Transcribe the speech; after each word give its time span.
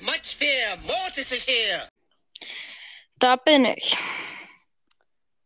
Much 0.00 0.36
fear. 0.36 0.76
Mortis 0.86 1.30
is 1.32 1.46
here. 1.46 1.88
Da 3.18 3.36
bin 3.36 3.66
ich. 3.66 3.96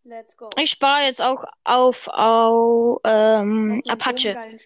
Let's 0.04 0.36
go. 0.36 0.50
Ich 0.56 0.70
spare 0.70 1.06
jetzt 1.06 1.20
auch 1.20 1.44
auf, 1.64 2.08
auf 2.08 3.00
ähm, 3.04 3.82
Apache. 3.88 4.34
geilen. 4.34 4.60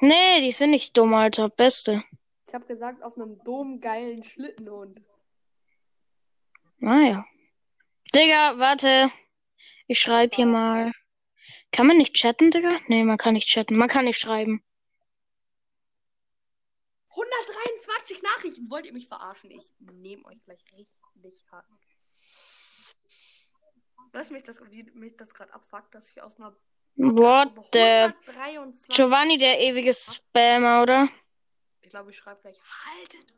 Nee, 0.00 0.40
die 0.40 0.52
sind 0.52 0.70
nicht 0.70 0.96
dumm, 0.96 1.12
Alter. 1.12 1.48
Beste. 1.48 2.02
Ich 2.48 2.54
habe 2.54 2.64
gesagt, 2.66 3.02
auf 3.02 3.16
einem 3.16 3.42
domgeilen 3.44 4.24
Schlittenhund. 4.24 5.00
Naja. 6.78 7.26
Digga, 8.14 8.58
warte. 8.58 9.10
Ich 9.86 9.98
schreibe 9.98 10.34
hier 10.34 10.46
mal. 10.46 10.92
Kann 11.72 11.86
man 11.86 11.98
nicht 11.98 12.14
chatten, 12.14 12.50
Digga? 12.50 12.70
Nee, 12.86 13.04
man 13.04 13.18
kann 13.18 13.34
nicht 13.34 13.48
chatten. 13.48 13.76
Man 13.76 13.88
kann 13.88 14.04
nicht 14.04 14.20
schreiben. 14.20 14.62
123 17.76 18.22
Nachrichten. 18.22 18.70
Wollt 18.70 18.86
ihr 18.86 18.92
mich 18.92 19.08
verarschen? 19.08 19.50
Ich 19.50 19.72
nehme 19.78 20.24
euch 20.26 20.42
gleich 20.44 20.64
richtig 21.22 21.50
hart. 21.50 21.66
Weißt 24.12 24.30
du, 24.30 24.34
mich 24.34 24.44
das, 24.44 24.60
wie 24.70 24.84
mich 24.94 25.16
das 25.16 25.34
gerade 25.34 25.52
abfuckt, 25.52 25.94
dass 25.94 26.10
ich 26.10 26.22
aus 26.22 26.38
einer 26.38 26.56
What 26.96 27.52
the... 27.72 27.78
123. 27.78 28.88
Giovanni, 28.88 29.36
der 29.36 29.60
ewige 29.60 29.92
Spammer, 29.92 30.82
oder? 30.82 31.08
Ich 31.82 31.90
glaube, 31.90 32.10
ich 32.10 32.16
schreibe 32.16 32.40
gleich. 32.40 32.58
Haltet! 32.86 33.34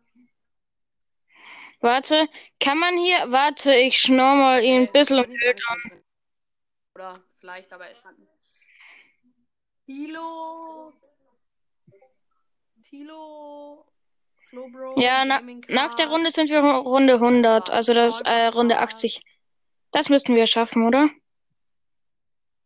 Warte, 1.80 2.28
kann 2.60 2.78
man 2.78 2.96
hier... 2.96 3.32
Warte, 3.32 3.74
ich 3.74 3.98
schnorr 3.98 4.36
mal 4.36 4.62
ihn 4.62 4.82
ein 4.82 4.92
bisschen 4.92 5.18
eigentlich 5.18 5.40
drin. 5.40 6.04
Oder 6.94 7.24
vielleicht, 7.40 7.72
aber 7.72 7.90
es 7.90 7.98
stand. 7.98 8.18
Tilo. 9.86 10.92
Tilo. 12.82 13.97
Flowbro. 14.48 14.94
Ja, 14.96 15.24
na, 15.24 15.40
nach 15.68 15.94
der. 15.94 16.08
Runde 16.08 16.30
sind 16.30 16.48
wir 16.48 16.60
Runde 16.60 17.14
100, 17.14 17.70
also 17.70 17.92
das 17.92 18.22
äh, 18.22 18.46
Runde 18.46 18.78
80. 18.78 19.20
Das 19.92 20.08
müssten 20.08 20.34
wir 20.34 20.46
schaffen, 20.46 20.86
oder? 20.86 21.10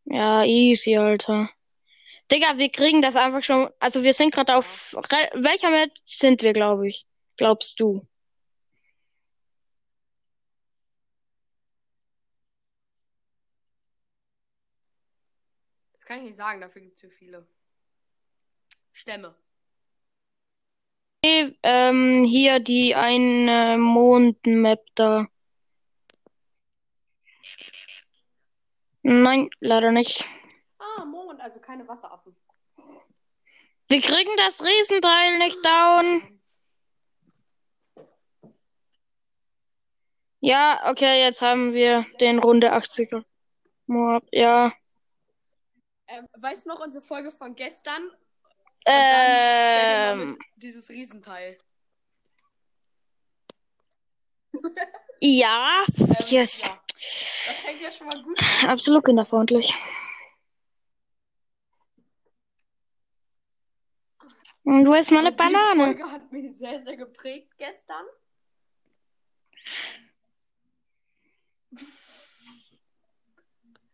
Ja, 0.04 0.44
easy, 0.44 0.96
Alter. 0.96 1.50
Digga, 2.30 2.58
wir 2.58 2.70
kriegen 2.70 3.02
das 3.02 3.16
einfach 3.16 3.42
schon. 3.42 3.68
Also 3.80 4.04
wir 4.04 4.14
sind 4.14 4.32
gerade 4.32 4.56
auf. 4.56 4.94
Welcher 5.34 5.70
Match 5.70 6.00
sind 6.06 6.42
wir, 6.42 6.52
glaube 6.52 6.88
ich? 6.88 7.06
Glaubst 7.36 7.80
du? 7.80 8.06
Das 15.94 16.04
kann 16.04 16.18
ich 16.18 16.24
nicht 16.24 16.36
sagen, 16.36 16.60
dafür 16.60 16.82
gibt 16.82 16.94
es 16.94 17.00
zu 17.00 17.10
viele. 17.10 17.46
Stämme. 18.92 19.34
Ähm, 21.24 22.24
hier 22.24 22.58
die 22.58 22.96
eine 22.96 23.78
Mond-Map 23.78 24.84
da. 24.96 25.26
Nein, 29.02 29.48
leider 29.60 29.92
nicht. 29.92 30.26
Ah, 30.78 31.04
Mond, 31.04 31.40
also 31.40 31.60
keine 31.60 31.86
Wasseraffen. 31.86 32.36
Wir 33.88 34.00
kriegen 34.00 34.30
das 34.36 34.64
Riesenteil 34.64 35.38
nicht 35.38 35.64
down. 35.64 36.40
Ja, 40.40 40.90
okay, 40.90 41.20
jetzt 41.20 41.40
haben 41.40 41.72
wir 41.72 42.04
den 42.20 42.40
Runde 42.40 42.74
80er. 42.74 43.24
Moab, 43.86 44.24
ja. 44.32 44.72
Ähm, 46.08 46.26
weißt 46.36 46.64
du 46.64 46.70
noch 46.70 46.80
unsere 46.80 47.04
Folge 47.04 47.30
von 47.30 47.54
gestern? 47.54 48.10
Ähm, 48.84 50.38
dieses 50.56 50.88
Riesenteil. 50.88 51.58
ja, 55.20 55.84
Ähm, 55.98 56.16
yes. 56.28 56.60
ja. 56.60 56.80
Das 56.98 57.56
fängt 57.64 57.80
ja 57.82 57.90
schon 57.92 58.06
mal 58.06 58.22
gut 58.22 58.38
an. 58.62 58.70
Absolut 58.70 59.04
kinderfreundlich. 59.04 59.74
Und 64.64 64.86
wo 64.86 64.94
ist 64.94 65.10
meine 65.10 65.30
Die 65.32 65.36
Banane? 65.36 65.84
Folge 65.84 66.10
hat 66.10 66.30
mich 66.32 66.56
sehr, 66.56 66.80
sehr 66.82 66.96
geprägt 66.96 67.52
gestern. 67.58 68.06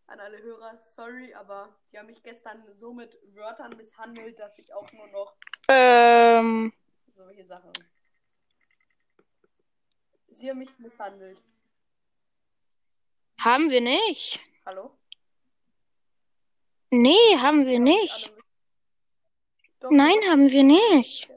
An 0.09 0.21
alle 0.21 0.43
Hörer, 0.43 0.81
sorry, 0.87 1.35
aber 1.35 1.69
die 1.93 1.99
haben 1.99 2.07
mich 2.07 2.23
gestern 2.23 2.63
so 2.75 2.95
mit 2.95 3.19
Wörtern 3.35 3.77
misshandelt, 3.77 4.39
dass 4.39 4.59
ich 4.59 4.73
auch 4.73 4.91
nur 4.93 5.07
noch 5.09 5.37
Ähm, 5.69 6.73
solche 7.15 7.45
Sachen. 7.45 7.71
Sie 10.29 10.49
haben 10.49 10.59
mich 10.61 10.79
misshandelt. 10.79 11.39
haben 13.39 13.69
wir 13.69 13.83
nicht. 13.83 14.41
Hallo? 14.65 14.97
Nee, 16.91 17.37
haben 17.39 17.67
wir 17.67 17.79
nicht. 17.79 18.33
Doch, 19.81 19.91
Nein, 19.91 20.17
haben 20.31 20.51
wir 20.51 20.63
nicht. 20.63 21.29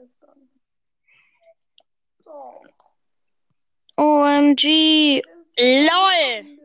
Doch. 2.24 2.62
OMG. 3.98 5.22
LOL. 5.58 6.61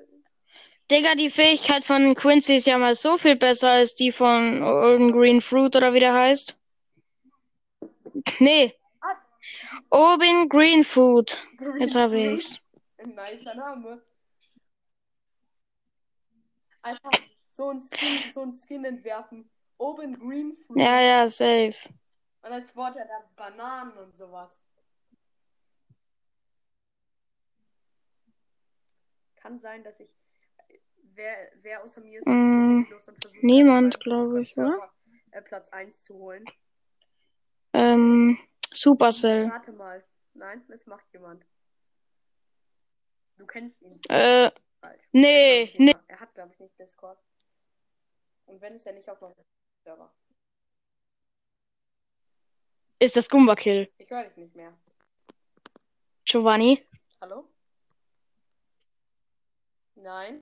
Digga, 0.89 1.15
die 1.15 1.29
Fähigkeit 1.29 1.83
von 1.83 2.15
Quincy 2.15 2.55
ist 2.55 2.67
ja 2.67 2.77
mal 2.77 2.95
so 2.95 3.17
viel 3.17 3.35
besser 3.35 3.71
als 3.71 3.93
die 3.95 4.11
von 4.11 4.61
Golden 4.61 5.11
Green 5.11 5.41
Fruit 5.41 5.75
oder 5.75 5.93
wie 5.93 5.99
der 5.99 6.13
heißt. 6.13 6.57
Nee. 8.39 8.73
Oben 9.89 10.47
Green 10.47 10.83
Food. 10.83 11.37
Green 11.57 11.81
Jetzt 11.81 11.95
habe 11.95 12.15
Fruit. 12.15 12.39
ich's. 12.39 12.61
Ein 12.97 13.15
nicer 13.15 13.53
Name. 13.55 14.01
Einfach 16.81 17.11
so 17.51 17.69
ein 17.69 17.81
Skin, 17.81 18.31
so 18.33 18.41
ein 18.41 18.53
Skin 18.53 18.85
entwerfen. 18.85 19.49
Oben 19.77 20.17
Green 20.17 20.55
Fruit. 20.55 20.79
Ja, 20.79 21.01
ja, 21.01 21.27
safe. 21.27 21.75
Und 22.41 22.51
als 22.51 22.73
Wort 22.75 22.95
ja 22.95 23.03
dann 23.03 23.23
Bananen 23.35 23.97
und 23.97 24.15
sowas. 24.15 24.63
Kann 29.35 29.59
sein, 29.59 29.83
dass 29.83 29.99
ich. 29.99 30.13
Wer, 31.17 31.51
wer 31.63 31.83
außer 31.83 31.99
mir 32.01 32.19
ist 32.19 32.27
Mm, 32.27 32.83
versucht, 32.85 33.43
niemand, 33.43 33.93
beim 33.95 33.99
glaube 34.01 34.41
ich, 34.43 34.55
oder? 34.55 34.93
äh, 35.31 35.41
Platz 35.41 35.67
1 35.69 36.03
zu 36.03 36.13
holen. 36.13 36.45
Ähm, 37.73 38.37
Supercell. 38.71 39.49
Warte 39.49 39.71
mal. 39.71 40.05
Nein, 40.35 40.63
das 40.67 40.85
macht 40.85 41.11
jemand. 41.13 41.43
Du 43.37 43.47
kennst 43.47 43.81
ihn. 43.81 43.99
Äh, 44.09 44.51
Falsch. 44.79 45.03
nee, 45.11 45.73
war 45.73 45.79
nee. 45.79 45.91
Fehler. 45.93 46.03
Er 46.07 46.19
hat, 46.19 46.33
glaube 46.35 46.53
ich, 46.53 46.59
nicht 46.59 46.77
Discord. 46.79 47.17
Und 48.45 48.61
wenn, 48.61 48.75
ist 48.75 48.85
er 48.85 48.93
nicht 48.93 49.09
auf 49.09 49.19
meinem 49.19 49.33
Server. 49.83 50.13
Ist 52.99 53.15
das 53.15 53.27
Goomba 53.27 53.55
Kill. 53.55 53.91
Ich 53.97 54.11
höre 54.11 54.23
dich 54.25 54.37
nicht 54.37 54.55
mehr. 54.55 54.71
Giovanni. 56.25 56.85
Hallo? 57.21 57.49
Nein. 59.95 60.41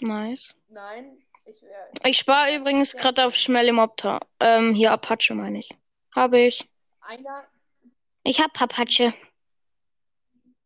Nice. 0.00 0.54
Nein. 0.68 1.18
Ich, 1.44 1.62
äh, 1.62 2.08
Ich 2.08 2.18
spare 2.18 2.56
übrigens 2.56 2.92
gerade 2.94 3.26
auf 3.26 3.34
Schmellimopta. 3.34 4.20
Ähm, 4.40 4.74
hier 4.74 4.92
Apache 4.92 5.34
meine 5.34 5.58
ich. 5.58 5.68
Habe 6.14 6.40
ich. 6.40 6.68
einer. 7.00 7.44
Ich 8.22 8.40
hab 8.40 8.60
Apache. 8.60 9.14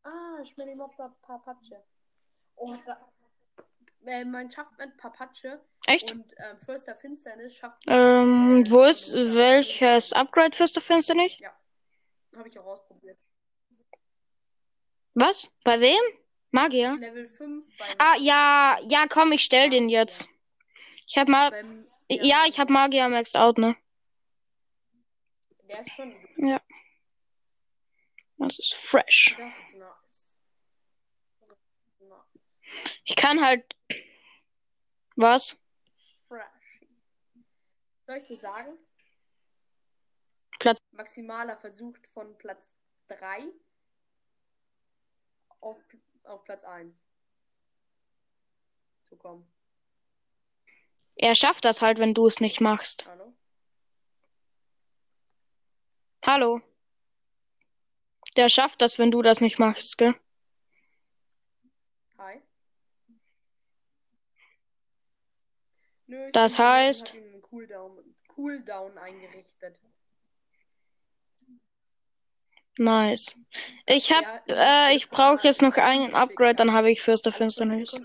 Ah, 0.05 0.45
Schmellimopter 0.45 1.15
Papache. 1.23 1.83
Oh, 2.57 2.75
da. 2.87 3.09
Äh, 4.07 4.25
man 4.25 4.51
schafft 4.51 4.79
mit 4.79 4.97
Papache 4.97 5.61
Echt? 5.87 6.13
und 6.13 6.33
äh, 6.39 6.57
Fürster 6.65 6.95
Finsternis 6.95 7.55
schafft. 7.55 7.83
Ähm, 7.89 8.65
äh, 8.65 8.71
wo 8.71 8.83
ist 8.85 9.15
welches 9.15 10.13
Upgrade 10.13 10.57
fürs 10.57 10.73
der 10.73 10.83
Finsternis? 10.83 11.39
Habe 12.35 12.49
ich 12.49 12.59
auch 12.59 12.67
ausprobiert. 12.67 13.19
Was? 15.15 15.53
Bei 15.65 15.81
wem? 15.81 16.01
Magier? 16.51 16.97
Level 16.97 17.29
5 17.29 17.67
bei. 17.79 17.85
Ah, 17.99 18.17
ja, 18.19 18.79
ja, 18.89 19.07
komm, 19.09 19.33
ich 19.33 19.43
stell 19.45 19.71
den 19.71 19.89
jetzt. 19.89 20.29
Ich 21.07 21.17
hab 21.19 21.29
mal, 21.29 21.51
Beim, 21.51 21.87
ja, 22.09 22.45
ich 22.47 22.59
hab 22.59 22.71
Magier 22.71 23.09
maxed 23.09 23.37
out, 23.37 23.59
ne? 23.59 23.77
Der 25.69 25.81
ist 25.81 25.91
schon. 25.91 26.15
Ja. 26.37 26.61
Das 28.39 28.59
ist 28.59 28.75
fresh. 28.75 29.35
Das 29.39 29.59
ist 29.59 29.75
nice. 29.75 30.39
nice. 32.01 32.41
Ich 33.05 33.17
kann 33.17 33.45
halt, 33.45 33.75
was? 35.17 35.59
Fresh. 36.29 36.81
Soll 38.07 38.17
ich 38.17 38.27
dir 38.27 38.39
sagen? 38.39 38.79
Platz- 40.61 40.79
Maximaler 40.93 41.57
versucht 41.59 42.07
von 42.09 42.37
Platz 42.39 42.75
3 43.09 43.45
auf, 45.61 45.83
auf 46.29 46.45
Platz 46.45 46.65
1 46.65 47.03
zu 49.05 49.17
kommen. 49.17 49.47
Er 51.17 51.35
schafft 51.35 51.65
das 51.65 51.83
halt, 51.83 51.99
wenn 51.99 52.15
du 52.15 52.27
es 52.27 52.41
nicht 52.41 52.61
machst. 52.61 53.07
Hallo? 53.07 53.33
Hallo? 56.25 56.61
Der 58.37 58.49
schafft 58.49 58.83
das, 58.83 58.99
wenn 58.99 59.11
du 59.11 59.23
das 59.23 59.41
nicht 59.41 59.59
machst, 59.59 59.99
gell? 59.99 60.15
Hi. 62.19 62.41
Nö, 66.07 66.31
Das 66.33 66.59
heißt- 66.59 67.15
Cooldown, 67.43 68.15
Cooldown 68.29 68.99
eingerichtet. 68.99 69.81
Nice. 72.79 73.35
Ich 73.87 74.13
hab, 74.13 74.49
Ja, 74.49 74.91
äh, 74.91 74.97
ich 74.97 75.09
brauche 75.09 75.47
jetzt 75.47 75.63
noch 75.63 75.77
einen 75.77 76.15
Upgrade, 76.15 76.55
dann 76.55 76.73
habe 76.73 76.91
ich 76.91 77.03
Fürst 77.03 77.27
der 77.27 77.33
Finsternis. 77.33 78.01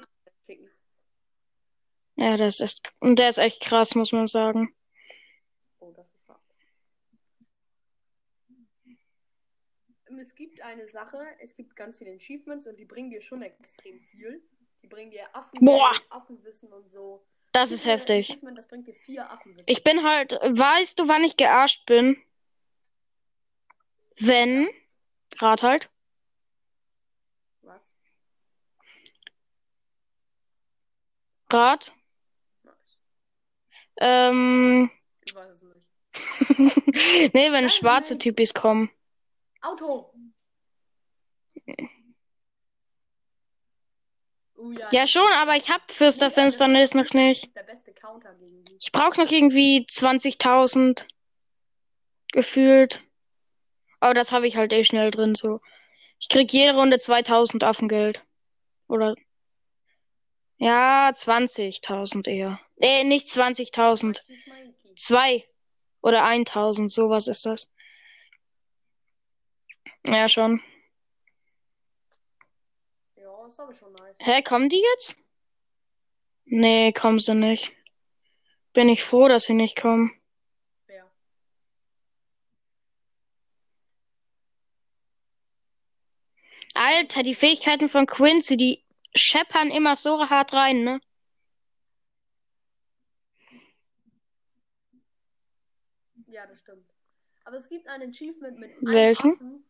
Ja, 2.16 2.38
das 2.38 2.60
ist, 2.60 2.92
und 3.00 3.18
der 3.18 3.30
ist 3.30 3.38
echt 3.38 3.62
krass, 3.62 3.96
muss 3.96 4.12
man 4.12 4.28
sagen. 4.28 4.74
Oh, 5.80 5.92
das 5.96 6.12
ist 6.14 6.28
wahr. 6.28 6.40
Es 10.20 10.36
gibt 10.36 10.62
eine 10.62 10.88
Sache, 10.88 11.20
es 11.40 11.56
gibt 11.56 11.76
ganz 11.76 11.98
viele 11.98 12.14
Achievements 12.14 12.68
und 12.68 12.80
die 12.80 12.86
bringen 12.86 13.10
dir 13.10 13.22
schon 13.22 13.42
extrem 13.42 14.00
viel. 14.00 14.44
Die 14.82 14.88
bringen 14.88 15.12
dir 15.12 15.24
Affen, 15.34 15.60
Boah. 15.62 15.94
Affenwissen 16.10 16.72
und 16.72 16.90
so. 16.90 17.26
Das 17.52 17.72
ist 17.72 17.86
heftig. 17.86 18.40
Das 18.56 18.68
bringt 18.68 18.88
dir 18.88 18.94
vier 18.96 19.30
Affenwissen. 19.32 19.66
Ich 19.68 19.84
bin 19.84 20.04
halt, 20.04 20.34
weißt 20.34 21.00
du, 21.00 21.08
wann 21.08 21.24
ich 21.24 21.38
gearscht 21.38 21.86
bin? 21.86 22.18
Wenn, 24.20 24.70
rat 25.40 25.64
halt, 25.64 25.90
Was? 27.62 27.82
rat, 31.52 31.94
Nice. 32.64 32.98
ähm, 34.00 34.92
Ich 35.26 35.36
weiß 35.36 35.52
es 35.52 35.62
nicht. 35.62 37.34
nee, 37.34 37.52
wenn 37.52 37.66
Weiß 37.66 37.76
schwarze. 37.76 38.18
Typis 38.18 38.54
kommen. 38.54 38.90
Auto! 39.62 40.14
Uh, 44.56 44.72
ja, 44.74 44.90
Ja, 44.92 45.08
schon, 45.08 45.28
aber 45.34 45.56
ich 45.56 45.70
hab 45.70 45.92
Fürst 45.92 46.22
der 46.22 46.30
Nee, 46.30 46.36
das 46.36 46.54
ist- 46.54 46.58
Finsternis 46.60 46.94
noch 46.94 47.14
nicht. 47.14 47.50
Ich 48.80 48.92
brauche 48.92 49.20
noch 49.22 49.32
irgendwie 49.32 49.86
20.000 49.90 51.08
gefühlt. 52.32 53.02
Aber 54.04 54.14
das 54.14 54.34
habe 54.34 54.46
ich 54.48 54.58
halt 54.58 54.74
eh 54.74 54.84
schnell 54.84 55.12
drin 55.12 55.34
so. 55.34 55.62
Ich 56.20 56.28
krieg 56.28 56.52
jede 56.52 56.76
Runde 56.76 57.00
2000 57.00 57.64
Affengeld. 57.64 58.26
Oder 58.90 59.16
ja, 60.58 61.10
20.000 61.10 62.28
eher. 62.28 62.60
Äh, 62.82 63.06
nicht 63.06 63.30
20.000. 63.30 64.22
Mikey 64.28 64.42
Smikey. 64.42 64.96
Zwei 64.98 65.46
oder 66.02 66.26
1000, 66.26 66.92
sowas 66.92 67.30
ist 67.30 67.46
das. 67.46 67.74
Ja, 70.06 70.28
schon. 70.28 70.62
Ja, 73.16 73.48
ist 73.48 73.58
aber 73.58 73.74
schon 73.74 73.94
nice. 73.94 74.18
Hä, 74.20 74.42
kommen 74.42 74.68
die 74.68 74.84
jetzt? 74.96 75.18
Nee, 76.44 76.92
kommen 76.92 77.20
sie 77.20 77.36
nicht. 77.36 77.72
Bin 78.74 78.90
ich 78.90 79.02
froh, 79.02 79.30
dass 79.30 79.46
sie 79.46 79.54
nicht 79.54 79.80
kommen. 79.82 80.12
Wer? 80.88 81.10
Alter, 86.86 87.24
die 87.24 87.34
Fähigkeiten 87.34 87.88
von 87.88 88.06
Quincy, 88.06 88.58
die 88.58 88.84
scheppern 89.16 89.72
immer 89.72 89.96
so 89.96 90.30
hart 90.30 90.52
rein, 90.52 90.84
ne? 90.84 91.00
Ja, 96.28 96.46
das 96.46 96.60
stimmt. 96.60 96.94
Aber 97.46 97.56
es 97.56 97.70
gibt 97.70 97.88
ein 97.88 98.02
Achievement 98.02 98.60
mit 98.60 98.72
Welchen? 98.82 99.32
einem 99.32 99.36
Affen 99.36 99.66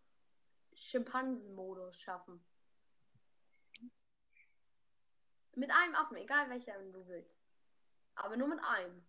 Schimpansen-Modus 0.74 2.00
schaffen. 2.02 2.44
Mit 5.56 5.70
einem 5.72 5.94
Affen, 5.94 6.18
egal 6.18 6.50
welchen 6.50 6.92
du 6.92 7.08
willst. 7.08 7.38
Aber 8.16 8.38
nur 8.38 8.48
mit 8.48 8.60
einem. 8.64 9.06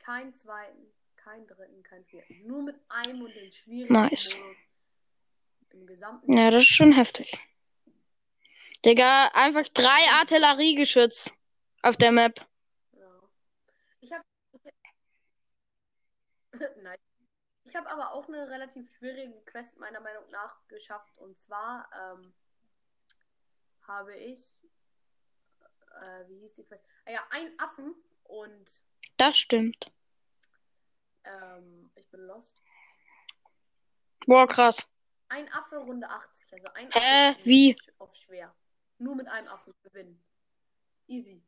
Kein 0.00 0.34
zweiten, 0.34 0.92
kein 1.14 1.46
dritten, 1.46 1.84
kein 1.84 2.04
vierten. 2.04 2.44
Nur 2.44 2.62
mit 2.62 2.76
einem 2.88 3.22
und 3.22 3.34
den 3.36 3.52
schwierigsten 3.52 3.92
Nice. 3.94 4.34
Modus 4.34 4.56
im 5.76 5.86
gesamten 5.86 6.32
Ja, 6.32 6.50
das 6.50 6.62
ist 6.62 6.74
schon 6.74 6.92
heftig. 6.92 7.38
Digga, 8.84 9.28
einfach 9.34 9.66
drei 9.68 10.10
Artilleriegeschütz 10.20 11.32
auf 11.82 11.96
der 11.96 12.12
Map. 12.12 12.46
Ja. 12.92 13.22
Ich 14.00 14.12
habe 14.12 14.24
Nein. 16.82 16.98
Ich 17.64 17.74
habe 17.74 17.90
aber 17.90 18.12
auch 18.14 18.28
eine 18.28 18.48
relativ 18.48 18.90
schwierige 18.96 19.40
Quest 19.44 19.78
meiner 19.78 20.00
Meinung 20.00 20.28
nach 20.30 20.66
geschafft. 20.68 21.18
Und 21.18 21.36
zwar 21.36 21.88
ähm, 21.92 22.32
habe 23.82 24.14
ich, 24.16 24.40
äh, 26.00 26.28
wie 26.28 26.38
hieß 26.40 26.54
die 26.54 26.64
Quest? 26.64 26.84
Ah 27.04 27.10
ja, 27.10 27.26
ein 27.30 27.58
Affen 27.58 27.94
und 28.24 28.70
Das 29.16 29.36
stimmt. 29.36 29.90
ähm, 31.24 31.90
ich 31.96 32.08
bin 32.08 32.20
lost. 32.20 32.62
Boah, 34.26 34.46
krass. 34.46 34.86
Ein 35.28 35.52
Affe 35.52 35.78
Runde 35.78 36.08
80. 36.08 36.52
Also 36.52 36.68
ein? 36.74 36.92
Affe 36.92 37.44
Wie? 37.44 37.76
auf 37.98 38.14
schwer. 38.14 38.54
Nur 38.98 39.16
mit 39.16 39.28
einem 39.28 39.48
Affen 39.48 39.74
gewinnen. 39.82 40.22
Easy. 41.06 41.42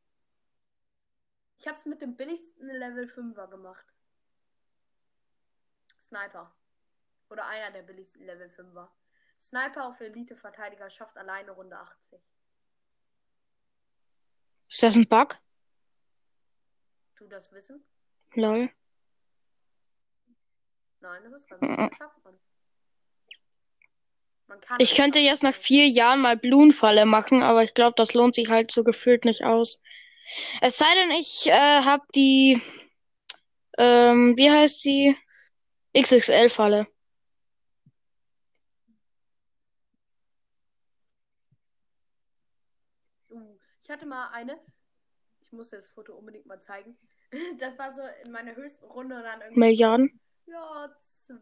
Ich 1.58 1.66
habe 1.66 1.76
es 1.76 1.86
mit 1.86 2.00
dem 2.02 2.16
billigsten 2.16 2.68
Level 2.68 3.06
5er 3.06 3.48
gemacht. 3.48 3.86
Sniper. 6.02 6.54
Oder 7.30 7.46
einer 7.46 7.70
der 7.70 7.82
billigsten 7.82 8.24
Level 8.24 8.48
5er. 8.48 8.88
Sniper 9.40 9.86
auf 9.86 10.00
Elite-Verteidiger 10.00 10.90
schafft 10.90 11.16
alleine 11.16 11.52
Runde 11.52 11.76
80. 11.78 12.20
Ist 14.68 14.82
das 14.82 14.96
ein 14.96 15.08
Bug? 15.08 15.38
Du 17.16 17.26
das 17.26 17.50
wissen? 17.52 17.84
Lol. 18.34 18.70
Nein, 21.00 21.24
das 21.24 21.32
ist 21.32 21.48
ganz 21.48 21.60
gut. 21.60 21.78
Das 21.78 21.96
schafft 21.96 22.24
man. 22.24 22.38
Ich 24.78 24.94
könnte 24.94 25.18
jetzt 25.18 25.42
nach 25.42 25.54
vier 25.54 25.88
Jahren 25.88 26.20
mal 26.20 26.36
Blumenfalle 26.36 27.04
machen, 27.06 27.42
aber 27.42 27.62
ich 27.62 27.74
glaube, 27.74 27.94
das 27.96 28.14
lohnt 28.14 28.34
sich 28.34 28.48
halt 28.48 28.70
so 28.70 28.84
gefühlt 28.84 29.24
nicht 29.24 29.44
aus. 29.44 29.80
Es 30.60 30.78
sei 30.78 30.86
denn, 30.94 31.10
ich 31.12 31.46
äh, 31.48 31.82
hab 31.82 32.10
die, 32.12 32.60
ähm, 33.76 34.36
wie 34.36 34.50
heißt 34.50 34.84
die? 34.84 35.16
XXL-Falle. 35.96 36.86
Ich 43.82 43.90
hatte 43.90 44.04
mal 44.04 44.28
eine. 44.32 44.58
Ich 45.40 45.50
muss 45.50 45.70
das 45.70 45.86
Foto 45.86 46.14
unbedingt 46.14 46.46
mal 46.46 46.60
zeigen. 46.60 46.96
Das 47.58 47.78
war 47.78 47.92
so 47.92 48.00
in 48.24 48.32
meiner 48.32 48.56
höchsten 48.56 48.86
Runde 48.86 49.16
und 49.16 49.22
dann 49.22 49.40
irgendwie. 49.40 49.60
Milliarden. 49.60 50.20
Ja, 50.46 50.94
zwei. 50.98 51.34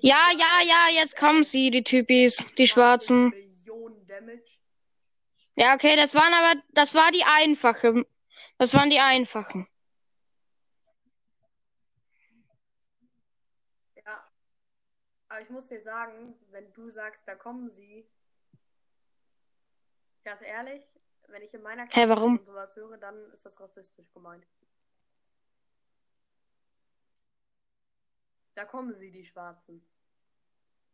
Ja, 0.00 0.28
ja, 0.36 0.60
ja, 0.64 1.00
jetzt 1.00 1.16
kommen 1.16 1.42
sie, 1.42 1.70
die 1.70 1.82
Typis, 1.82 2.44
die 2.58 2.66
Schwarzen. 2.66 3.32
Ja, 5.54 5.74
okay, 5.74 5.96
das 5.96 6.14
waren 6.14 6.34
aber, 6.34 6.60
das 6.74 6.94
war 6.94 7.10
die 7.10 7.24
einfache. 7.24 8.04
Das 8.58 8.74
waren 8.74 8.90
die 8.90 9.00
einfachen. 9.00 9.66
Ja. 14.04 14.28
Aber 15.28 15.40
ich 15.40 15.48
muss 15.48 15.68
dir 15.68 15.80
sagen, 15.80 16.34
wenn 16.50 16.70
du 16.74 16.90
sagst, 16.90 17.22
da 17.26 17.34
kommen 17.34 17.70
sie. 17.70 18.06
Ganz 20.24 20.42
ehrlich, 20.42 20.82
wenn 21.28 21.42
ich 21.42 21.54
in 21.54 21.62
meiner 21.62 21.86
Klasse 21.86 22.08
warum? 22.08 22.38
und 22.38 22.46
sowas 22.46 22.76
höre, 22.76 22.98
dann 22.98 23.30
ist 23.32 23.46
das 23.46 23.58
rassistisch 23.58 24.12
gemeint. 24.12 24.46
Da 28.56 28.64
kommen 28.64 28.94
sie, 28.94 29.10
die 29.10 29.26
Schwarzen. 29.26 29.86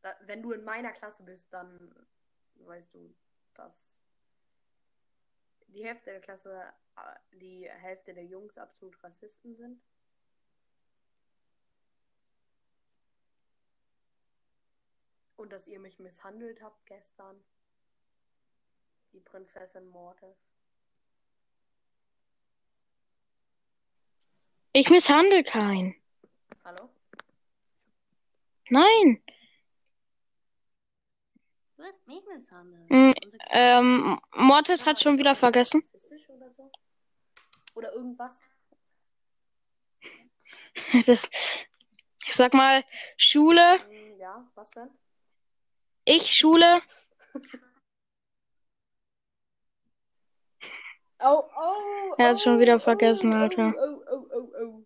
Da, 0.02 0.16
wenn 0.22 0.42
du 0.42 0.50
in 0.50 0.64
meiner 0.64 0.90
Klasse 0.90 1.22
bist, 1.22 1.52
dann 1.52 1.94
weißt 2.56 2.92
du, 2.92 3.14
dass 3.54 3.72
die 5.68 5.84
Hälfte 5.84 6.10
der 6.10 6.20
Klasse, 6.20 6.60
äh, 6.96 7.38
die 7.38 7.70
Hälfte 7.70 8.14
der 8.14 8.24
Jungs 8.24 8.58
absolut 8.58 9.00
Rassisten 9.04 9.54
sind. 9.54 9.80
Und 15.36 15.52
dass 15.52 15.68
ihr 15.68 15.78
mich 15.78 16.00
misshandelt 16.00 16.60
habt 16.62 16.84
gestern. 16.86 17.44
Die 19.12 19.20
Prinzessin 19.20 19.86
Mortis. 19.86 20.36
Ich 24.72 24.90
misshandle 24.90 25.44
keinen. 25.44 25.94
Hallo? 26.64 26.90
Nein. 28.72 29.22
Du 31.76 31.82
hast 31.82 32.06
mich 32.06 32.24
misshandelt. 32.24 32.88
Mm, 32.88 33.12
Ähm, 33.50 34.18
Mortis 34.34 34.86
hat 34.86 34.98
schon 34.98 35.18
wieder 35.18 35.34
vergessen. 35.34 35.82
Oder, 36.28 36.50
so? 36.54 36.70
oder 37.74 37.92
irgendwas? 37.92 38.40
Das, 41.06 41.28
ich 42.26 42.34
sag 42.34 42.54
mal, 42.54 42.82
Schule 43.18 43.78
Hm, 43.90 44.16
Ja, 44.18 44.50
was 44.54 44.70
denn? 44.70 44.88
Ich 46.06 46.34
Schule. 46.34 46.80
Oh, 51.24 51.44
oh, 51.56 52.14
Er 52.18 52.30
hat's 52.30 52.42
schon 52.42 52.56
oh, 52.56 52.58
wieder 52.58 52.76
oh, 52.76 52.80
vergessen, 52.80 53.32
oh, 53.32 53.38
Alter. 53.38 53.72
Oh, 53.78 54.02
oh, 54.10 54.26
oh, 54.32 54.52
oh. 54.60 54.84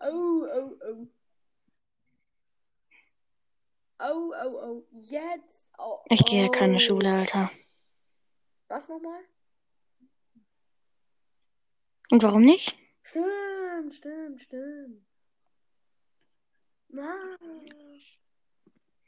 Oh, 0.00 0.46
oh, 0.52 0.76
oh. 0.84 1.08
Oh, 4.00 4.32
oh, 4.44 4.48
oh. 4.48 4.86
Jetzt. 4.92 5.70
Oh, 5.78 5.98
Ich 6.08 6.24
gehe 6.24 6.46
oh. 6.46 6.50
keine 6.50 6.78
Schule, 6.78 7.12
Alter. 7.12 7.50
Was 8.68 8.88
nochmal? 8.88 9.20
Und 12.10 12.22
warum 12.22 12.42
nicht? 12.42 12.76
Stimmt, 13.02 13.94
stimmt, 13.94 14.42
stimmt. 14.42 15.02
Nein. 16.88 17.36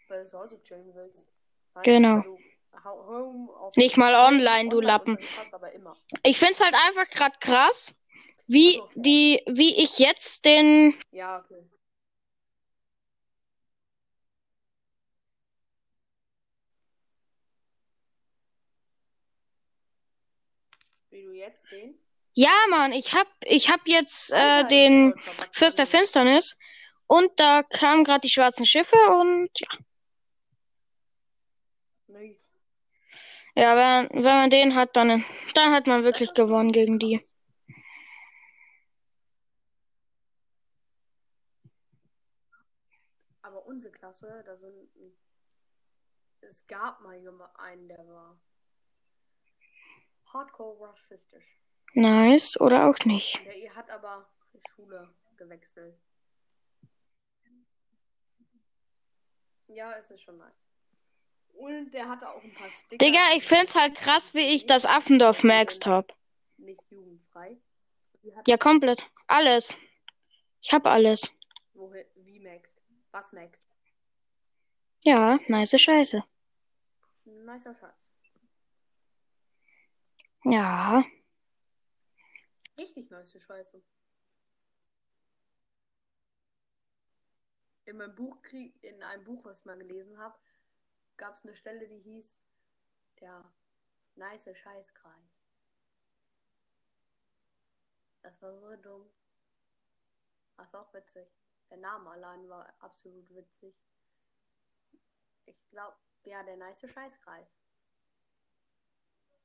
Weil 0.09 0.23
du 0.23 0.29
zu 0.29 0.39
Hause 0.39 0.63
chillen 0.63 0.95
willst. 0.95 1.19
Nein, 1.75 1.85
Genau. 1.85 2.39
Nicht 3.77 3.97
mal 3.97 4.15
online, 4.15 4.71
du 4.71 4.81
Lappen. 4.81 5.19
Ich 6.23 6.39
find's 6.39 6.61
halt 6.61 6.75
einfach 6.75 7.09
grad 7.11 7.41
krass, 7.41 7.95
wie 8.47 8.75
so, 8.75 8.85
ja. 8.85 8.91
die, 8.95 9.43
wie 9.49 9.83
ich 9.83 9.99
jetzt 9.99 10.45
den. 10.45 10.95
Ja, 11.11 11.39
okay. 11.39 11.63
Wie 21.21 21.25
du 21.27 21.33
jetzt 21.33 21.71
den? 21.71 21.99
Ja, 22.33 22.55
Mann, 22.71 22.93
ich 22.93 23.13
hab, 23.13 23.27
ich 23.45 23.69
hab 23.71 23.87
jetzt 23.87 24.33
äh, 24.33 24.67
den 24.69 25.13
Fürst 25.53 25.79
der. 25.79 25.87
Finsternis 25.87 26.59
und 27.07 27.29
da 27.37 27.63
kamen 27.63 28.05
gerade 28.05 28.21
die 28.21 28.31
schwarzen 28.31 28.65
Schiffe 28.65 28.97
und 28.97 29.51
ja, 29.59 29.79
Nice. 32.07 32.49
ja, 33.55 33.77
wenn, 33.77 34.25
wenn 34.25 34.35
man 34.35 34.49
den 34.51 34.75
hat, 34.75 34.97
dann, 34.97 35.27
dann 35.55 35.73
hat 35.75 35.87
man 35.87 36.05
wirklich 36.05 36.33
gewonnen 36.33 36.73
gegen 36.73 36.99
die. 36.99 37.21
Aber 43.43 43.67
unsere 43.67 43.93
Klasse, 43.93 44.43
da 44.47 44.57
sind. 44.57 44.89
Es 46.41 46.67
gab 46.67 47.03
mal 47.03 47.19
jemand- 47.19 47.55
einen, 47.59 47.89
der 47.89 48.07
war 48.07 48.41
hardcore 50.33 50.89
rassistisch. 50.89 51.45
Nice 51.95 52.61
oder 52.61 52.89
auch 52.89 52.99
nicht. 53.05 53.45
Der 53.45 53.57
ihr 53.57 53.75
hat 53.75 53.91
aber 53.91 54.29
die 54.53 54.61
Schule 54.75 55.13
gewechselt. 55.37 55.99
Ja, 59.67 59.93
es 59.99 60.11
ist 60.11 60.23
schon 60.23 60.39
nice. 60.39 60.53
Und 61.55 61.91
der 61.93 62.09
hatte 62.09 62.29
auch 62.29 62.43
ein 62.43 62.55
paar 62.55 62.71
Sticker. 62.71 63.05
Digga, 63.05 63.21
ich 63.35 63.45
find's 63.45 63.75
halt 63.75 63.95
krass, 63.95 64.35
wie 64.35 64.55
ich 64.55 64.67
das 64.67 64.87
Affendorf 64.87 65.43
maxed 65.43 65.87
hab. 65.87 66.17
Nicht 66.57 66.83
jugendfrei. 66.91 67.59
Ja, 68.47 68.57
komplett. 68.57 69.09
Alles. 69.27 69.77
Ich 70.63 70.73
hab 70.73 70.87
alles. 70.87 71.33
wohin, 71.75 72.05
wie 72.17 72.39
maxed? 72.41 72.81
Was 73.11 73.33
maxed? 73.33 73.63
Ja, 75.03 75.39
nice 75.49 75.81
Scheiße. 75.81 76.23
Nicer 77.25 77.75
Scheiß. 77.75 78.10
Ja. 80.45 81.05
Richtig 82.79 83.11
nice 83.11 83.39
Scheiße. 83.41 83.83
In 87.85 87.97
meinem 87.97 88.15
Buch 88.15 88.41
in 88.83 89.03
einem 89.03 89.25
Buch, 89.25 89.45
was 89.45 89.59
ich 89.59 89.65
mal 89.65 89.77
gelesen 89.77 90.17
habe, 90.19 90.39
gab 91.17 91.35
es 91.35 91.45
eine 91.45 91.55
Stelle, 91.55 91.87
die 91.89 91.99
hieß 91.99 92.39
der 93.21 93.53
nice 94.15 94.49
Scheißkreis. 94.57 95.41
Das 98.23 98.41
war 98.41 98.59
so 98.59 98.77
dumm. 98.77 99.11
Das 100.57 100.73
war 100.73 100.83
auch 100.83 100.95
witzig. 100.95 101.29
Der 101.71 101.79
Name 101.79 102.11
allein 102.11 102.49
war 102.49 102.73
absolut 102.81 103.29
witzig. 103.35 103.75
Ich 105.47 105.69
glaube, 105.71 105.97
ja, 106.25 106.43
der 106.43 106.57
nice 106.57 106.87
Scheißkreis. 106.89 107.60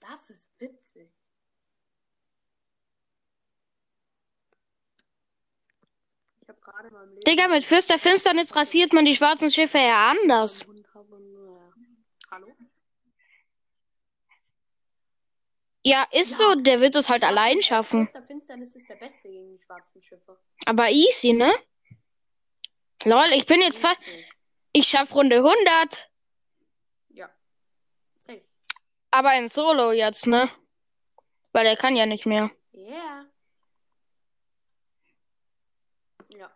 Das 0.07 0.29
ist 0.29 0.51
witzig. 0.59 1.09
Ich 6.41 6.49
habe 6.49 6.59
gerade 6.61 6.87
in 6.89 6.93
meinem 6.93 7.09
Leben. 7.09 7.23
Digga, 7.23 7.47
mit 7.47 7.63
Fürst 7.63 7.89
der 7.89 7.97
Finsternis 7.97 8.55
rasiert 8.55 8.93
man 8.93 9.05
die 9.05 9.15
schwarzen 9.15 9.49
Schiffe 9.49 9.79
ja 9.79 10.11
anders. 10.11 10.65
Hallo? 12.31 12.47
Ja, 15.83 16.07
ist 16.11 16.31
Ja. 16.31 16.37
so, 16.37 16.55
der 16.55 16.81
wird 16.81 16.95
es 16.95 17.09
halt 17.09 17.23
allein 17.23 17.61
schaffen. 17.61 18.01
Fürst 18.01 18.15
der 18.15 18.23
Finsternis 18.23 18.75
ist 18.75 18.87
der 18.87 18.95
Beste 18.95 19.27
gegen 19.27 19.57
die 19.57 19.63
schwarzen 19.63 20.01
Schiffe. 20.01 20.39
Aber 20.65 20.89
easy, 20.91 21.33
ne? 21.33 21.51
Lol, 23.05 23.25
ich 23.33 23.45
bin 23.45 23.61
jetzt 23.61 23.77
fast. 23.79 24.03
Ich 24.71 24.87
schaff 24.87 25.13
Runde 25.15 25.37
100. 25.37 26.11
Ja. 27.09 27.29
Safe. 28.17 28.43
Aber 29.15 29.33
in 29.37 29.47
Solo 29.47 29.93
jetzt, 29.93 30.27
ne? 30.27 30.49
Weil 31.53 31.65
er 31.65 31.77
kann 31.77 31.95
ja 31.95 32.05
nicht 32.05 32.25
mehr. 32.25 32.51
Yeah. 32.73 33.25
Ja. 36.27 36.51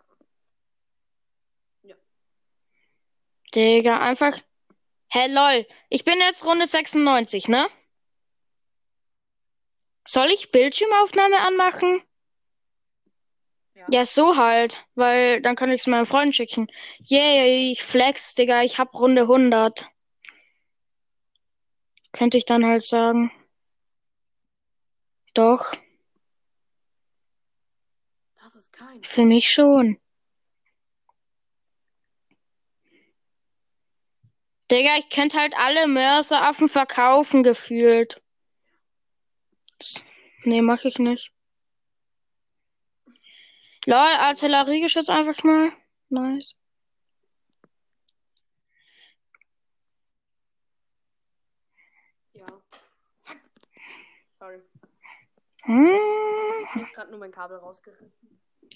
Digga, 3.56 4.02
einfach. 4.02 4.38
Hä, 5.08 5.28
lol. 5.28 5.66
Ich 5.88 6.04
bin 6.04 6.20
jetzt 6.20 6.44
Runde 6.44 6.68
96, 6.68 7.48
ne? 7.48 7.70
Soll 10.06 10.28
ich 10.30 10.52
Bildschirmaufnahme 10.52 11.40
anmachen? 11.40 12.04
Ja. 13.74 13.86
Ja, 13.90 14.04
so 14.04 14.36
halt. 14.36 14.86
Weil 14.96 15.42
dann 15.42 15.56
kann 15.56 15.72
ich 15.72 15.80
es 15.80 15.88
meinem 15.88 16.06
Freund 16.06 16.36
schicken. 16.36 16.68
Yay, 17.06 17.72
ich 17.72 17.82
flex, 17.86 18.36
Digga. 18.36 18.64
Ich 18.64 18.80
hab 18.80 18.94
Runde 18.96 19.22
100. 19.22 19.90
Könnte 22.12 22.38
ich 22.38 22.46
dann 22.46 22.66
halt 22.66 22.84
sagen. 22.84 23.32
Doch, 25.34 25.74
Das 28.42 28.56
ist 28.56 28.72
kein. 28.74 29.04
für 29.04 29.26
mich 29.26 29.50
schon. 29.50 30.00
Digga, 34.72 34.98
ich 34.98 35.10
könnte 35.10 35.40
halt 35.40 35.54
alle 35.58 35.88
Mörseraffen 35.88 36.70
verkaufen, 36.70 37.44
gefühlt. 37.44 38.22
Nee, 40.44 40.62
mach 40.62 40.84
ich 40.86 41.00
nicht. 41.00 41.32
Lol, 43.86 43.96
Artilleriegeschütz 43.98 45.10
einfach 45.10 45.44
mal. 45.44 45.72
Nice. 46.10 46.54
Ja. 52.34 52.46
Fuck. 53.22 53.38
Sorry. 54.40 54.60
Hm, 55.70 55.86
Mir 56.74 56.82
ist 56.84 56.94
gerade 56.96 57.12
nur 57.12 57.20
mein 57.20 57.32
Kabel 57.32 57.58
rausgerissen. 57.58 58.12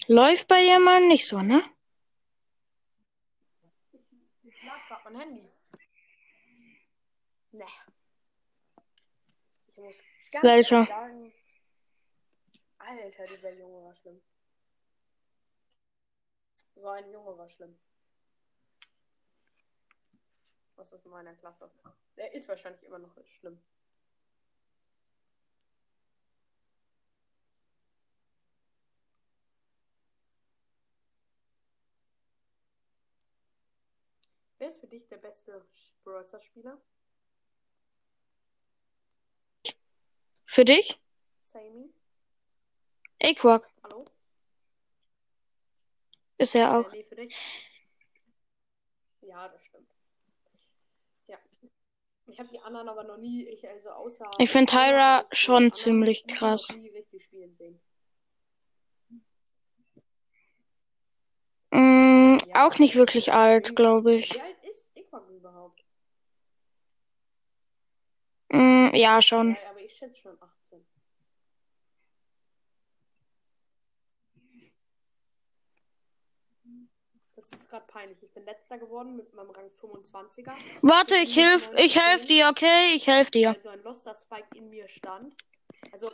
läuft 0.06 0.46
bei 0.46 0.60
jemandem 0.62 1.08
nicht 1.08 1.26
so, 1.26 1.42
ne? 1.42 1.60
Ich 4.44 4.62
lag 4.62 4.86
gerade 4.86 5.02
mein 5.04 5.16
Handy. 5.20 5.50
Ne. 7.50 7.66
Ich 9.66 9.76
muss 9.76 9.96
ganz 10.30 10.44
Welcher? 10.44 10.76
ehrlich 10.76 10.88
sagen. 10.88 11.32
Alter, 12.78 13.26
dieser 13.26 13.52
Junge 13.54 13.84
war 13.86 13.96
schlimm. 13.96 14.20
So 16.76 16.86
ein 16.88 17.10
Junge 17.10 17.36
war 17.36 17.50
schlimm. 17.50 17.76
Was 20.76 20.92
ist 20.92 21.04
in 21.04 21.10
meiner 21.10 21.34
Klasse? 21.34 21.68
Der 22.16 22.32
ist 22.34 22.48
wahrscheinlich 22.48 22.84
immer 22.84 22.98
noch 23.00 23.16
schlimm. 23.40 23.60
Für 34.84 34.90
dich 34.90 35.08
der 35.08 35.16
beste 35.16 35.64
Brawler-Spieler? 36.04 36.78
Für 40.44 40.64
dich? 40.66 41.00
Sammy? 41.46 41.90
Aquak 43.22 43.66
Hallo? 43.82 44.04
ist 46.36 46.54
er 46.54 46.66
Äh, 46.70 46.74
auch. 46.74 46.92
nee, 46.92 47.04
für 47.04 47.16
dich. 47.16 47.34
Ja, 49.22 49.48
das 49.48 49.64
stimmt. 49.64 49.90
Ja. 51.28 51.38
Ich 52.26 52.38
habe 52.38 52.50
die 52.50 52.60
anderen 52.60 52.90
aber 52.90 53.04
noch 53.04 53.16
nie, 53.16 53.48
ich 53.48 53.66
also 53.66 53.88
außer. 53.88 54.30
Ich 54.38 54.50
find 54.50 54.68
Tyra 54.68 55.26
schon 55.32 55.72
ziemlich 55.72 56.26
krass. 56.26 56.76
nie 56.76 56.90
richtig 56.90 57.24
spielen 57.24 57.54
sehen. 57.54 57.80
Mm, 61.70 62.36
Ja, 62.48 62.66
auch 62.66 62.78
nicht 62.78 62.96
wirklich 62.96 63.32
alt, 63.32 63.74
glaube 63.74 64.14
ich. 64.16 64.34
Wie 64.34 64.40
alt 64.40 64.62
ist 64.64 64.74
Ja, 68.94 69.20
schon. 69.20 69.56
Ja, 69.62 69.70
aber 69.70 69.80
ich 69.80 69.94
schätze 69.96 70.16
schon 70.20 70.36
18. 70.40 70.86
Das 77.36 77.50
ist 77.50 77.68
gerade 77.68 77.86
peinlich. 77.86 78.22
Ich 78.22 78.32
bin 78.32 78.44
letzter 78.44 78.78
geworden 78.78 79.16
mit 79.16 79.34
meinem 79.34 79.50
Rang 79.50 79.68
25er. 79.68 80.52
Warte, 80.82 81.16
ich 81.16 81.34
hilf, 81.34 81.70
ich 81.76 81.98
helf 82.00 82.26
dir, 82.26 82.48
okay? 82.48 82.94
Ich 82.94 83.06
helf 83.06 83.30
dir. 83.30 83.50
Also 83.50 83.70
ein 83.70 83.82
Loster 83.82 84.14
Spike 84.14 84.46
in 84.54 84.70
mir 84.70 84.88
stand. 84.88 85.34
Also. 85.92 86.10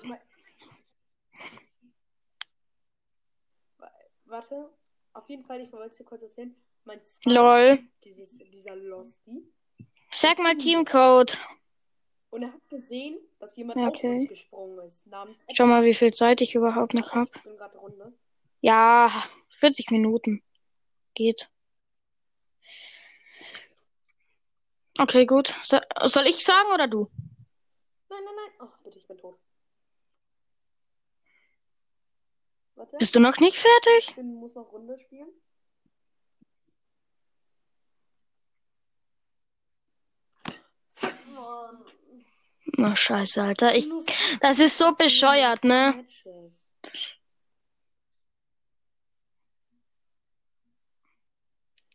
Warte. 4.24 4.70
Auf 5.12 5.28
jeden 5.28 5.44
Fall, 5.44 5.60
ich 5.60 5.72
wollte 5.72 5.90
es 5.90 5.96
dir 5.98 6.04
kurz 6.04 6.22
erzählen. 6.22 6.54
Mein 6.84 7.04
Spike, 7.04 7.34
Lol. 7.34 7.78
Dieses, 8.04 8.38
dieser 8.38 8.76
Losty. 8.76 9.52
Sag 10.12 10.38
mal 10.38 10.56
Teamcode. 10.56 11.36
Und 12.30 12.42
er 12.42 12.52
hat 12.52 12.68
gesehen, 12.68 13.18
dass 13.40 13.56
jemand 13.56 13.78
Ja, 13.78 13.88
auf 13.88 13.94
okay. 13.94 14.14
uns 14.14 14.28
gesprungen 14.28 14.78
ist. 14.86 15.04
Schau 15.52 15.66
mal, 15.66 15.84
wie 15.84 15.94
viel 15.94 16.14
Zeit 16.14 16.40
ich 16.40 16.54
überhaupt 16.54 16.94
noch 16.94 17.12
hab. 17.12 17.34
Ich 17.34 17.42
bin 17.42 17.56
gerade 17.56 17.76
Runde. 17.76 18.12
Ja, 18.60 19.10
40 19.48 19.90
Minuten. 19.90 20.42
Geht. 21.14 21.50
Okay, 24.96 25.26
gut. 25.26 25.54
So, 25.62 25.78
soll 26.04 26.26
ich 26.26 26.44
sagen 26.44 26.70
oder 26.72 26.86
du? 26.86 27.10
Nein, 28.08 28.20
nein, 28.24 28.34
nein. 28.36 28.68
Oh, 28.68 28.72
bitte, 28.84 28.98
ich 28.98 29.06
bin 29.08 29.18
tot. 29.18 29.38
Warte. 32.74 32.96
Bist 32.98 33.16
du 33.16 33.20
noch 33.20 33.38
nicht 33.38 33.56
fertig? 33.56 34.08
Ich 34.08 34.14
bin, 34.14 34.34
muss 34.34 34.54
noch 34.54 34.70
Runde 34.72 34.98
spielen. 34.98 35.28
Fuck, 40.94 41.26
Mann. 41.34 41.84
Na, 42.76 42.96
scheiße, 42.96 43.42
Alter. 43.42 43.74
Ich, 43.74 43.88
das 44.40 44.58
ist 44.58 44.78
so 44.78 44.86
18 44.86 44.96
bescheuert, 44.96 45.64
ne? 45.64 46.04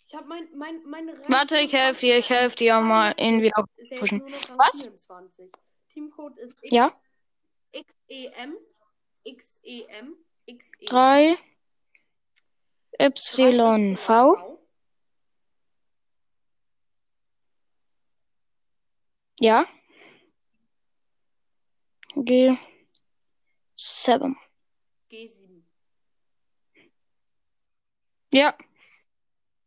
Ich 0.08 0.16
hab 0.16 0.28
mein, 0.28 0.48
mein, 0.56 1.10
Rang 1.10 1.20
Warte, 1.28 1.58
ich 1.60 1.74
helf 1.74 2.00
dir, 2.00 2.18
ich 2.18 2.30
helf 2.30 2.56
dir 2.56 2.80
mal 2.80 3.14
ihn 3.18 3.42
wieder 3.42 3.66
pushen. 4.00 4.24
Was? 4.56 4.82
24. 4.82 5.52
Teamcode 5.94 6.38
ist 6.38 6.58
X, 6.62 6.72
Ja? 6.72 6.94
XEM, 7.74 8.58
XEM, 9.26 10.16
XEM. 10.48 10.86
3 10.88 11.38
Y 13.00 13.98
V. 13.98 14.60
Ja. 19.42 19.66
G 22.16 22.58
7. 23.76 24.36
G7. 25.12 25.62
Ja. 28.34 28.58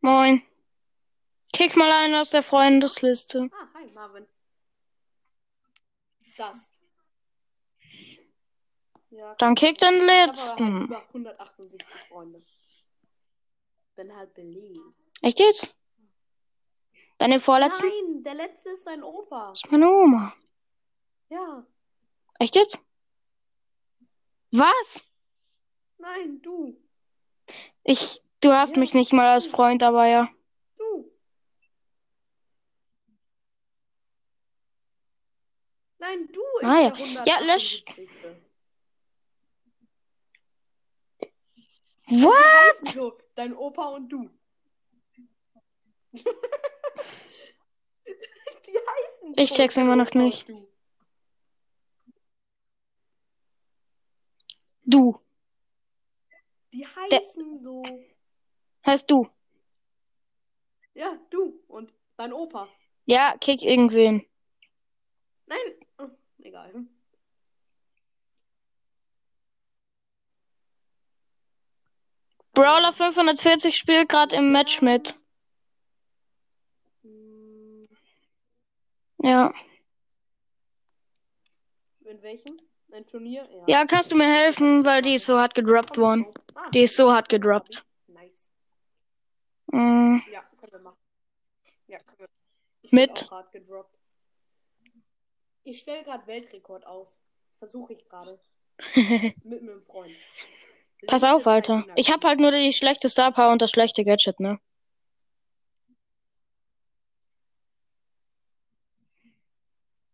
Moin. 0.00 0.42
Kick 1.52 1.76
mal 1.76 1.90
einen 1.92 2.14
aus 2.14 2.30
der 2.30 2.42
Freundesliste. 2.42 3.50
Ah, 3.52 3.68
hi, 3.74 3.86
Marvin. 3.92 4.26
Das. 6.36 6.70
Ja, 9.10 9.26
Dann 9.38 9.54
kick 9.54 9.78
den 9.78 9.94
ich 9.94 10.00
habe 10.00 10.04
aber 10.04 10.18
halt 10.20 10.28
letzten. 10.30 10.84
über 10.84 11.06
178 11.08 11.86
Freunde. 12.08 12.42
Bin 13.96 14.14
halt 14.14 14.32
beliebt. 14.34 14.94
Echt 15.22 15.40
jetzt? 15.40 15.74
Deine 17.18 17.40
vorletzten? 17.40 17.88
Nein, 17.88 18.22
der 18.22 18.34
letzte 18.34 18.70
ist 18.70 18.86
dein 18.86 19.02
Opa. 19.02 19.48
Das 19.50 19.64
ist 19.64 19.70
meine 19.72 19.90
Oma. 19.90 20.34
Ja. 21.30 21.66
Echt 22.38 22.54
jetzt? 22.56 22.78
Was? 24.50 25.08
Nein, 25.98 26.40
du. 26.42 26.76
Ich, 27.84 28.20
du 28.40 28.52
hast 28.52 28.74
Ja. 28.76 28.80
mich 28.80 28.94
nicht 28.94 29.12
mal 29.12 29.26
als 29.26 29.46
Freund, 29.46 29.82
aber 29.82 30.06
ja. 30.06 30.28
Du. 30.76 31.10
Nein, 35.98 36.28
du 36.32 36.40
ist 36.60 36.66
Ah, 36.66 36.80
ja. 36.80 36.92
Ja, 37.26 37.40
lösch. 37.40 37.84
178. 37.86 38.44
What? 42.10 42.34
Die 42.34 42.84
heißen 42.84 42.86
so, 42.86 43.18
dein 43.34 43.54
Opa 43.56 43.88
und 43.88 44.08
du. 44.08 44.30
Die 46.12 46.24
heißen 48.78 49.34
Ich 49.36 49.52
check's 49.52 49.76
immer 49.76 49.94
noch 49.96 50.14
nicht. 50.14 50.48
du. 50.48 50.67
Du. 54.88 55.20
Die 56.72 56.86
heißen 56.86 57.58
so. 57.58 57.82
Heißt 58.86 59.10
du. 59.10 59.28
Ja, 60.94 61.18
du 61.28 61.62
und 61.68 61.92
dein 62.16 62.32
Opa. 62.32 62.66
Ja, 63.04 63.36
kick 63.38 63.62
irgendwen. 63.62 64.24
Nein, 65.44 65.58
oh, 65.98 66.08
egal. 66.38 66.86
Brawler 72.54 72.94
540 72.94 73.76
spielt 73.76 74.08
gerade 74.08 74.36
im 74.36 74.52
Match 74.52 74.80
mit. 74.80 75.18
Hm, 77.02 77.88
Ja. 79.22 79.52
In 82.06 82.22
welchem? 82.22 82.67
Ein 82.92 83.06
Turnier? 83.06 83.46
Ja. 83.50 83.64
Ja, 83.80 83.86
kannst 83.86 84.10
du 84.12 84.16
mir 84.16 84.26
helfen, 84.26 84.84
weil 84.84 85.02
die 85.02 85.14
ist 85.14 85.26
so 85.26 85.38
hart 85.38 85.54
gedroppt 85.54 85.98
worden. 85.98 86.26
Ah, 86.54 86.70
Die 86.70 86.82
ist 86.82 86.96
so 86.96 87.12
hart 87.12 87.28
gedroppt. 87.28 87.84
Nice. 88.06 88.48
Mm, 89.66 90.18
Ja, 90.32 90.42
können 90.58 90.72
wir 90.72 90.78
machen. 90.80 90.96
Ja, 91.86 91.98
können 91.98 92.18
wir. 92.18 92.28
Ich 92.82 92.92
Mit? 92.92 93.28
Ich 95.64 95.80
stelle 95.80 96.02
gerade 96.02 96.26
Weltrekord 96.26 96.86
auf. 96.86 97.14
Versuche 97.58 97.92
ich 97.92 98.08
gerade. 98.08 98.40
Mit 99.44 99.60
einem 99.62 99.82
Freund. 99.82 100.14
Pass 101.06 101.24
auf, 101.24 101.46
Alter. 101.46 101.84
Ich 101.94 102.10
hab 102.10 102.24
halt 102.24 102.40
nur 102.40 102.50
die 102.52 102.72
schlechte 102.72 103.08
Star 103.08 103.32
Power 103.32 103.52
und 103.52 103.60
das 103.60 103.70
schlechte 103.70 104.04
Gadget, 104.04 104.40
ne? 104.40 104.58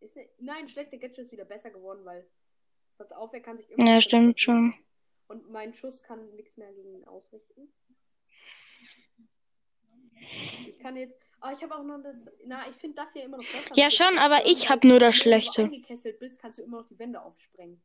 Ne, 0.01 0.29
nein, 0.39 0.69
schlechte 0.69 0.99
Gadget 0.99 1.19
ist 1.19 1.33
wieder 1.33 1.45
besser 1.45 1.71
geworden, 1.71 2.05
weil. 2.05 2.27
Pass 2.98 3.12
auf, 3.12 3.33
er 3.33 3.40
kann 3.40 3.57
sich 3.57 3.70
immer. 3.70 3.85
Ja, 3.87 4.00
stimmt 4.00 4.40
schon. 4.40 4.74
Und 5.28 5.50
mein 5.50 5.74
Schuss 5.74 6.02
kann 6.02 6.35
nichts 6.37 6.57
mehr 6.57 6.72
gegen 6.72 6.94
ihn 6.94 7.04
ausrichten. 7.07 7.72
Ich 10.66 10.78
kann 10.78 10.96
jetzt. 10.96 11.18
Ah, 11.40 11.52
ich 11.52 11.62
habe 11.62 11.76
auch 11.76 11.83
noch 11.83 12.02
das. 12.02 12.16
Na, 12.46 12.66
ich 12.70 12.76
finde 12.76 12.96
das 12.96 13.12
hier 13.12 13.24
immer 13.24 13.37
noch 13.38 13.44
besser. 13.44 13.74
Ja, 13.74 13.90
schon, 13.90 14.18
aber 14.18 14.46
ich 14.46 14.62
weil 14.62 14.68
hab 14.70 14.85
nur 14.85 14.98
das 14.98 15.14
wenn 15.14 15.18
du 15.18 15.22
Schlechte. 15.22 15.62
eingekesselt 15.64 16.18
bist, 16.18 16.38
kannst 16.40 16.59
du 16.59 16.62
immer 16.62 16.78
noch 16.80 16.88
die 16.88 16.98
Wände 16.98 17.20
aufsprengen. 17.20 17.83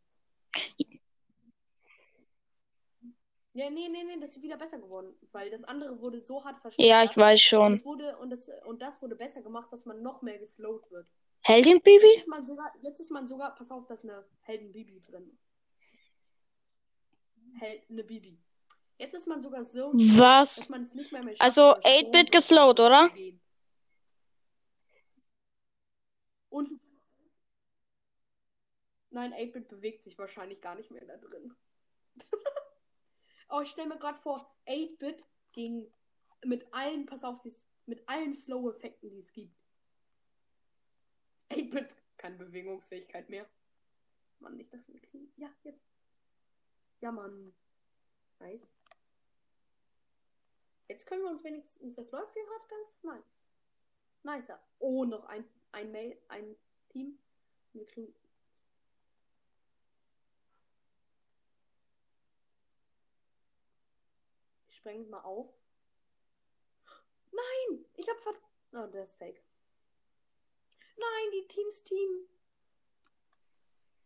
Ja, 3.54 3.70
nee, 3.70 3.90
nee, 3.90 4.04
nee, 4.04 4.18
das 4.22 4.38
ist 4.38 4.42
wieder 4.44 4.58
besser 4.58 4.78
geworden. 4.78 5.14
Weil 5.32 5.50
das 5.50 5.64
andere 5.66 6.00
wurde 6.00 6.22
so 6.22 6.46
hart 6.46 6.60
verstärkt. 6.60 6.88
Ja, 6.90 7.04
ich 7.04 7.18
weiß 7.18 7.40
Und, 7.40 7.44
schon. 7.44 7.74
es 7.74 7.84
wurde, 7.84 8.18
und, 8.18 8.30
das, 8.30 8.50
und 8.66 8.82
das 8.82 9.02
wurde 9.02 9.16
besser 9.16 9.42
gemacht, 9.42 9.74
dass 9.74 9.86
man 9.86 10.02
noch 10.02 10.22
mehr 10.22 10.38
geslowt 10.38 10.90
wird. 10.92 11.08
Heldin-Baby? 11.50 12.14
Jetzt 12.14 12.22
ist 12.22 12.28
man 12.28 12.46
sogar, 12.46 12.74
jetzt 12.82 13.00
ist 13.00 13.12
man 13.12 13.28
sogar, 13.28 13.56
pass 13.56 13.72
auf, 13.72 13.88
da 13.88 13.96
ist 13.96 14.04
eine 14.04 14.24
Helden-Bibi 14.42 15.02
drin. 15.02 15.40
Hel 17.60 17.82
eine 17.90 18.04
Bibi. 18.04 18.40
Jetzt 19.00 19.16
ist 19.16 19.28
man 19.28 19.42
sogar 19.42 19.64
so, 19.64 19.92
Was? 19.94 20.56
dass 20.58 20.70
man 20.70 20.84
es 20.84 20.94
nicht 20.94 21.12
mehr, 21.12 21.24
mehr 21.24 21.36
schafft, 21.36 21.42
Also, 21.42 21.72
über 21.72 21.82
Strom 21.82 22.06
8-Bit 22.06 22.32
geslowt, 22.32 22.80
oder? 22.80 23.10
Und 26.50 26.80
Nein, 29.10 29.34
8-Bit 29.34 29.70
bewegt 29.70 30.04
sich 30.04 30.20
wahrscheinlich 30.20 30.62
gar 30.62 30.76
nicht 30.76 30.92
mehr 30.92 31.04
da 31.04 31.18
drin. 31.18 31.56
oh, 33.50 33.62
ich 33.62 33.70
stelle 33.70 33.88
mir 33.88 33.98
gerade 33.98 34.20
vor, 34.20 34.56
8-Bit 34.68 35.26
ging 35.54 35.92
mit 36.46 36.72
allen, 36.72 37.08
pass 37.08 37.24
auf, 37.24 37.44
mit 37.88 38.08
allen 38.08 38.36
Slow-Effekten, 38.36 39.10
die 39.10 39.22
es 39.22 39.34
gibt. 39.34 39.59
8-Bit 41.50 41.96
keine 42.18 42.36
Bewegungsfähigkeit 42.38 43.30
mehr. 43.30 43.50
Mann, 44.40 44.60
ich 44.60 44.70
dachte, 44.70 44.94
wir 44.94 45.02
kriegen. 45.02 45.32
Ja, 45.38 45.50
jetzt. 45.64 45.86
Ja, 47.02 47.12
Mann. 47.12 47.54
Nice. 48.40 48.72
Jetzt 50.88 51.06
können 51.06 51.24
wir 51.24 51.30
uns 51.30 51.44
wenigstens. 51.44 51.96
Das 51.96 52.12
läuft 52.12 52.34
hier 52.34 52.46
gerade 52.46 52.68
ganz 52.68 53.04
nice. 53.04 53.40
Nicer. 54.24 54.62
Oh, 54.80 55.06
noch 55.06 55.26
ein, 55.26 55.46
ein 55.72 55.92
Mail, 55.92 56.22
ein 56.28 56.56
Team. 56.90 57.20
Wir 57.74 57.86
kriegen. 57.86 58.14
Ich 64.68 64.76
spreng 64.76 65.10
mal 65.10 65.22
auf. 65.22 65.54
Nein! 67.32 67.86
Ich 67.96 68.10
hab 68.10 68.20
ver. 68.20 68.34
Oh, 68.74 68.88
der 68.88 69.04
ist 69.04 69.16
fake. 69.16 69.42
Nein, 71.00 71.32
die 71.34 71.48
Teams 71.48 71.84
Team. 71.84 72.10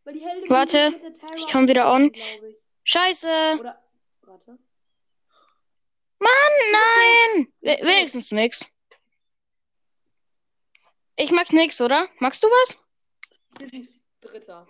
Weil 0.03 0.13
die 0.13 0.21
Helden 0.21 0.49
Warte, 0.49 1.13
ich 1.35 1.47
komm 1.51 1.67
wieder 1.67 1.91
on. 1.91 2.11
Scheiße. 2.83 3.57
Oder, 3.59 3.81
warte. 4.21 4.59
Nein. 6.19 7.53
We 7.61 7.77
wenigstens 7.81 8.31
nix. 8.31 8.69
Ich 11.15 11.31
mag 11.31 11.51
nix, 11.53 11.79
oder? 11.79 12.09
Magst 12.19 12.43
du 12.43 12.47
was? 12.47 12.77
Wir 13.59 13.69
sind 13.69 13.89
Dritter. 14.21 14.67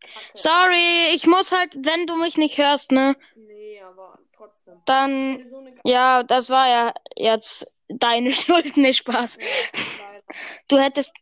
Kacke. 0.00 0.30
Sorry, 0.34 1.14
ich 1.14 1.26
muss 1.26 1.52
halt, 1.52 1.74
wenn 1.76 2.06
du 2.06 2.16
mich 2.16 2.36
nicht 2.36 2.58
hörst, 2.58 2.92
ne? 2.92 3.16
Nee, 3.34 3.80
aber 3.80 4.18
trotzdem. 4.34 4.80
Dann, 4.86 5.48
so 5.48 5.64
ja, 5.84 6.22
das 6.22 6.50
war 6.50 6.68
ja 6.68 6.94
jetzt 7.16 7.70
deine 7.88 8.32
Schuld, 8.32 8.76
nicht 8.76 8.98
Spaß. 8.98 9.38
Leider. 9.38 10.22
Du 10.68 10.78
hättest, 10.78 11.12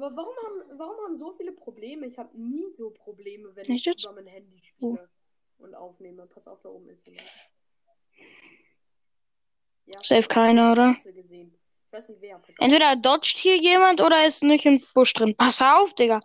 Aber 0.00 0.16
warum 0.16 0.34
haben, 0.44 0.78
warum 0.78 0.96
haben 1.04 1.18
so 1.18 1.32
viele 1.32 1.50
Probleme? 1.52 2.06
Ich 2.06 2.16
habe 2.18 2.30
nie 2.38 2.70
so 2.72 2.90
Probleme, 2.90 3.54
wenn 3.56 3.64
Echt 3.64 3.86
ich 3.86 4.04
über 4.04 4.12
mein 4.12 4.28
Handy 4.28 4.62
spiele 4.62 5.08
und 5.58 5.74
aufnehme. 5.74 6.24
Pass 6.26 6.46
auf, 6.46 6.60
da 6.62 6.68
oben 6.68 6.88
ist 6.88 7.04
jemand. 7.04 7.26
Ja, 9.86 10.00
Safe 10.02 10.28
keiner, 10.28 10.70
oder? 10.72 10.94
Ich 10.96 11.04
nicht 11.04 12.20
wer. 12.20 12.40
Entweder 12.60 12.94
dodgt 12.94 13.38
hier 13.38 13.56
jemand 13.56 14.00
oder 14.00 14.24
ist 14.24 14.44
nicht 14.44 14.66
im 14.66 14.84
Busch 14.94 15.14
drin. 15.14 15.34
Pass 15.36 15.60
auf, 15.60 15.92
Digga. 15.94 16.20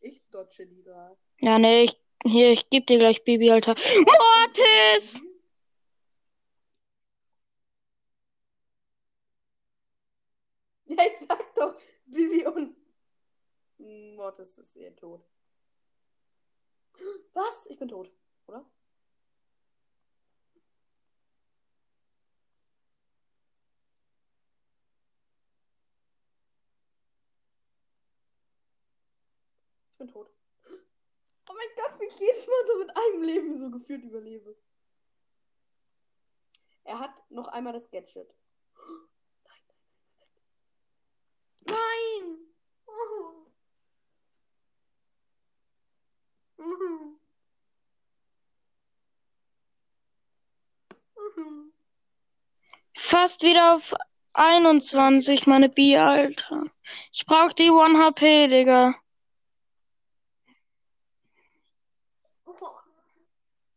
Ich 0.00 0.22
dodge 0.30 0.66
die 0.66 0.82
gerade. 0.82 1.16
Ja, 1.40 1.58
nee, 1.58 1.84
ich, 1.84 1.96
hier, 2.24 2.50
ich 2.50 2.68
geb 2.68 2.86
dir 2.88 2.98
gleich 2.98 3.24
Baby, 3.24 3.50
Alter. 3.50 3.74
Mortis! 4.04 5.22
Ja, 10.98 11.04
ich 11.06 11.26
sag 11.26 11.54
doch, 11.54 11.78
Bibi 12.06 12.46
und 12.46 12.76
Mortis 13.78 14.58
ist 14.58 14.76
ihr 14.76 14.94
tot. 14.96 15.22
Was? 17.34 17.66
Ich 17.68 17.78
bin 17.78 17.88
tot, 17.88 18.10
oder? 18.46 18.64
Ich 29.92 29.98
bin 29.98 30.08
tot. 30.08 30.30
Oh 31.48 31.52
mein 31.54 31.76
Gott, 31.76 32.00
wie 32.00 32.18
geht's 32.18 32.46
mal 32.46 32.66
so 32.66 32.78
mit 32.78 32.96
einem 32.96 33.22
Leben 33.22 33.56
so 33.58 33.70
gefühlt 33.70 34.02
überlebe? 34.02 34.56
Er 36.84 36.98
hat 36.98 37.30
noch 37.30 37.48
einmal 37.48 37.72
das 37.72 37.90
Gadget. 37.90 38.34
Nein! 41.66 42.38
Oh. 42.86 43.46
Mhm. 46.58 47.18
Mhm. 51.16 51.72
Fast 52.94 53.42
wieder 53.42 53.74
auf 53.74 53.94
21, 54.34 55.46
meine 55.46 55.68
B, 55.68 55.96
Alter. 55.96 56.64
Ich 57.12 57.24
brauch 57.26 57.52
die 57.52 57.70
1 57.70 57.98
HP, 57.98 58.48
Digga. 58.48 58.94
Oh. 62.44 62.52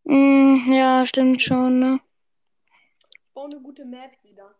Hm, 0.05 0.71
ja, 0.73 1.05
stimmt 1.05 1.41
schon, 1.41 1.79
ne? 1.79 1.99
Ich 3.13 3.33
baue 3.33 3.45
eine 3.45 3.61
gute 3.61 3.85
Map 3.85 4.11
wieder. 4.23 4.55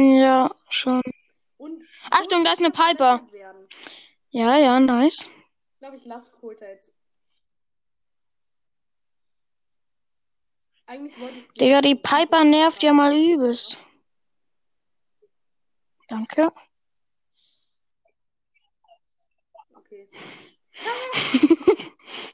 Ja, 0.00 0.54
schon. 0.68 1.02
Und 1.56 1.82
Achtung, 2.10 2.44
da 2.44 2.52
ist 2.52 2.60
eine 2.60 2.70
Piper. 2.70 3.26
werden. 3.32 3.68
Ja, 4.30 4.56
ja, 4.56 4.78
nice. 4.78 5.28
Ich 5.72 5.78
glaube, 5.80 5.96
ich 5.96 6.04
lasse 6.04 6.30
Coulter 6.30 6.68
jetzt. 6.68 6.92
Eigentlich 10.86 11.18
wollte 11.20 11.36
ich. 11.36 11.48
Digga, 11.54 11.80
die 11.80 11.96
Piper 11.96 12.44
nervt 12.44 12.82
ja 12.84 12.92
mal 12.92 13.12
übelst. 13.12 13.76
Danke. 16.08 16.52
Okay. 19.74 20.08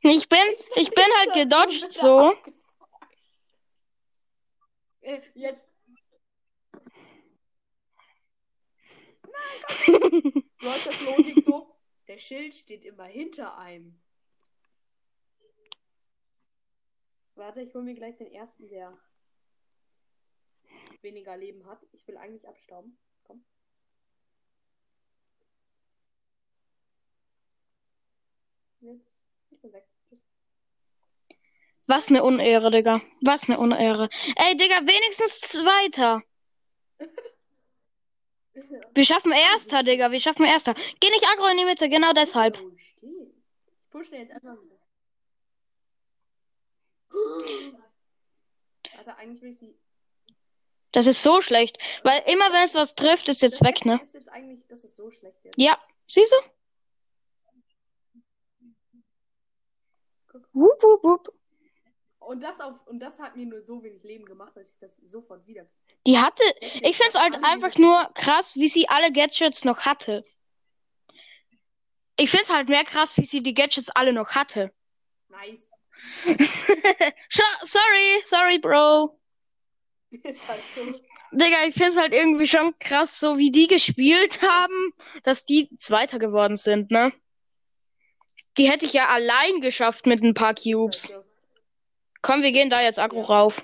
Ich 0.07 0.29
bin, 0.29 0.38
ich 0.77 0.90
bin 0.90 1.05
halt 1.18 1.33
gedodged 1.33 1.90
so. 1.90 2.35
Äh, 5.00 5.22
jetzt. 5.35 5.64
Du 10.61 10.70
hast 10.70 10.87
das 10.87 11.00
Logik 11.02 11.44
so. 11.44 11.76
Der 12.09 12.18
Schild 12.18 12.54
steht 12.54 12.85
immer 12.85 13.04
hinter 13.04 13.59
einem. 13.59 14.00
Warte, 17.35 17.62
ich 17.62 17.74
hole 17.74 17.85
mir 17.85 17.94
gleich 17.94 18.16
den 18.16 18.33
ersten, 18.33 18.68
der 18.68 18.96
weniger 21.02 21.37
Leben 21.37 21.66
hat. 21.66 21.85
Ich 21.92 22.07
will 22.07 22.16
eigentlich 22.16 22.46
abstauben. 22.48 22.98
Komm. 23.24 23.44
Jetzt. 28.80 29.24
Ich 29.50 29.61
bin 29.61 29.72
weg. 29.72 29.87
Was 31.87 32.11
ne 32.11 32.22
Unehre, 32.22 32.70
Digga. 32.70 33.02
Was 33.20 33.48
ne 33.48 33.59
Unehre. 33.59 34.09
Ey, 34.37 34.57
Digga, 34.57 34.80
wenigstens 34.87 35.40
Zweiter. 35.40 36.22
Wir 38.95 39.05
schaffen 39.05 39.33
Erster, 39.33 39.83
Digga. 39.83 40.11
Wir 40.12 40.21
schaffen 40.21 40.45
Erster. 40.45 40.75
Geh 41.01 41.11
nicht 41.11 41.27
aggro 41.29 41.47
in 41.47 41.59
die 41.59 41.64
Mitte, 41.64 41.88
genau 41.88 42.12
deshalb. 42.12 42.59
Ich 43.01 43.90
pushe 43.90 44.14
jetzt 44.14 44.31
erstmal 44.31 44.57
wieder. 44.62 44.79
Warte, 48.97 49.17
eigentlich 49.17 49.43
will 49.43 49.51
ich 49.51 49.59
sie. 49.59 49.77
Das 50.93 51.07
ist 51.09 51.23
so 51.23 51.40
schlecht. 51.40 51.79
Weil 52.05 52.23
immer 52.27 52.53
wenn 52.53 52.62
es 52.62 52.75
was 52.77 52.95
trifft, 52.95 53.29
ist 53.29 53.43
jetzt 53.43 53.61
Das 53.61 53.67
weg, 53.69 53.85
ne? 53.85 54.01
ist 54.03 54.14
jetzt 54.14 54.29
eigentlich, 54.29 54.64
das 54.69 54.85
ist 54.85 54.97
so 54.97 55.11
schlecht 55.11 55.45
jetzt. 55.45 55.59
Ja, 55.59 55.77
siehst 56.07 56.33
du? 56.33 56.37
Wup, 60.53 60.83
wup, 60.83 61.05
wup. 61.05 61.33
Und 62.26 62.42
das 62.42 62.60
auf 62.60 62.74
und 62.87 63.00
das 63.00 63.18
hat 63.18 63.37
mir 63.37 63.46
nur 63.46 63.62
so 63.62 63.82
wenig 63.82 64.02
Leben 64.02 64.24
gemacht, 64.24 64.56
dass 64.56 64.70
ich 64.72 64.78
das 64.78 64.96
sofort 64.96 65.46
wieder. 65.46 65.66
Die 66.06 66.18
hatte. 66.18 66.42
Ich 66.60 66.96
find's 66.96 67.18
halt 67.18 67.37
einfach 67.44 67.76
nur 67.78 68.10
krass, 68.14 68.56
wie 68.56 68.68
sie 68.68 68.88
alle 68.88 69.12
Gadgets 69.12 69.64
noch 69.64 69.80
hatte. 69.80 70.24
Ich 72.16 72.30
find's 72.30 72.52
halt 72.52 72.68
mehr 72.68 72.84
krass, 72.84 73.16
wie 73.16 73.24
sie 73.24 73.42
die 73.42 73.54
Gadgets 73.54 73.90
alle 73.90 74.12
noch 74.12 74.30
hatte. 74.30 74.72
Nice. 75.28 75.68
Sorry, 77.62 78.22
sorry, 78.24 78.58
Bro. 78.58 79.18
ist 80.22 80.48
halt 80.48 80.62
so. 80.74 81.00
Digga, 81.32 81.66
ich 81.66 81.74
find's 81.74 81.96
halt 81.96 82.12
irgendwie 82.12 82.46
schon 82.46 82.78
krass, 82.78 83.18
so 83.18 83.38
wie 83.38 83.50
die 83.50 83.66
gespielt 83.66 84.40
haben, 84.42 84.92
dass 85.24 85.44
die 85.44 85.68
Zweiter 85.78 86.18
geworden 86.18 86.56
sind, 86.56 86.90
ne? 86.90 87.12
Die 88.56 88.70
hätte 88.70 88.87
ich 88.87 88.92
ja 88.92 89.08
allein 89.08 89.60
geschafft 89.60 90.06
mit 90.06 90.22
ein 90.22 90.34
paar 90.34 90.56
Ist 90.56 90.62
Cubes. 90.62 91.10
halt 91.10 91.24
so. 91.24 91.34
Komm, 92.24 92.42
wir 92.42 92.52
gehen 92.52 92.70
da 92.70 92.80
jetzt 92.80 92.98
aggro 92.98 93.20
rauf. 93.20 93.62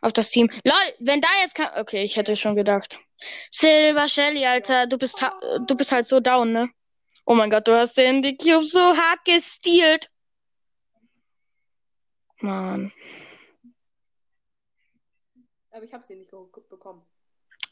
Auf 0.00 0.12
das 0.12 0.30
Team. 0.30 0.50
Lol, 0.64 0.94
wenn 0.98 1.20
da 1.20 1.28
jetzt 1.40 1.54
kann. 1.54 1.70
Okay, 1.80 2.02
ich 2.02 2.16
hätte 2.16 2.34
schon 2.34 2.56
gedacht. 2.56 2.98
Silver 3.48 4.08
Shelly, 4.08 4.44
Alter, 4.44 4.88
du 4.88 4.98
bist, 4.98 5.24
du 5.68 5.76
bist 5.76 5.92
halt 5.92 6.04
so 6.04 6.18
down, 6.18 6.52
ne? 6.52 6.68
Oh 7.24 7.34
mein 7.34 7.50
Gott, 7.50 7.68
du 7.68 7.78
hast 7.78 7.96
den 7.96 8.22
die 8.22 8.36
Cube 8.36 8.64
so 8.64 8.80
hart 8.80 9.24
gestealt. 9.24 10.10
Mann. 12.40 12.92
Aber 15.70 15.84
ich 15.84 15.92
hab's 15.92 16.08
dir 16.08 16.16
nicht 16.16 16.32
bekommen. 16.68 17.06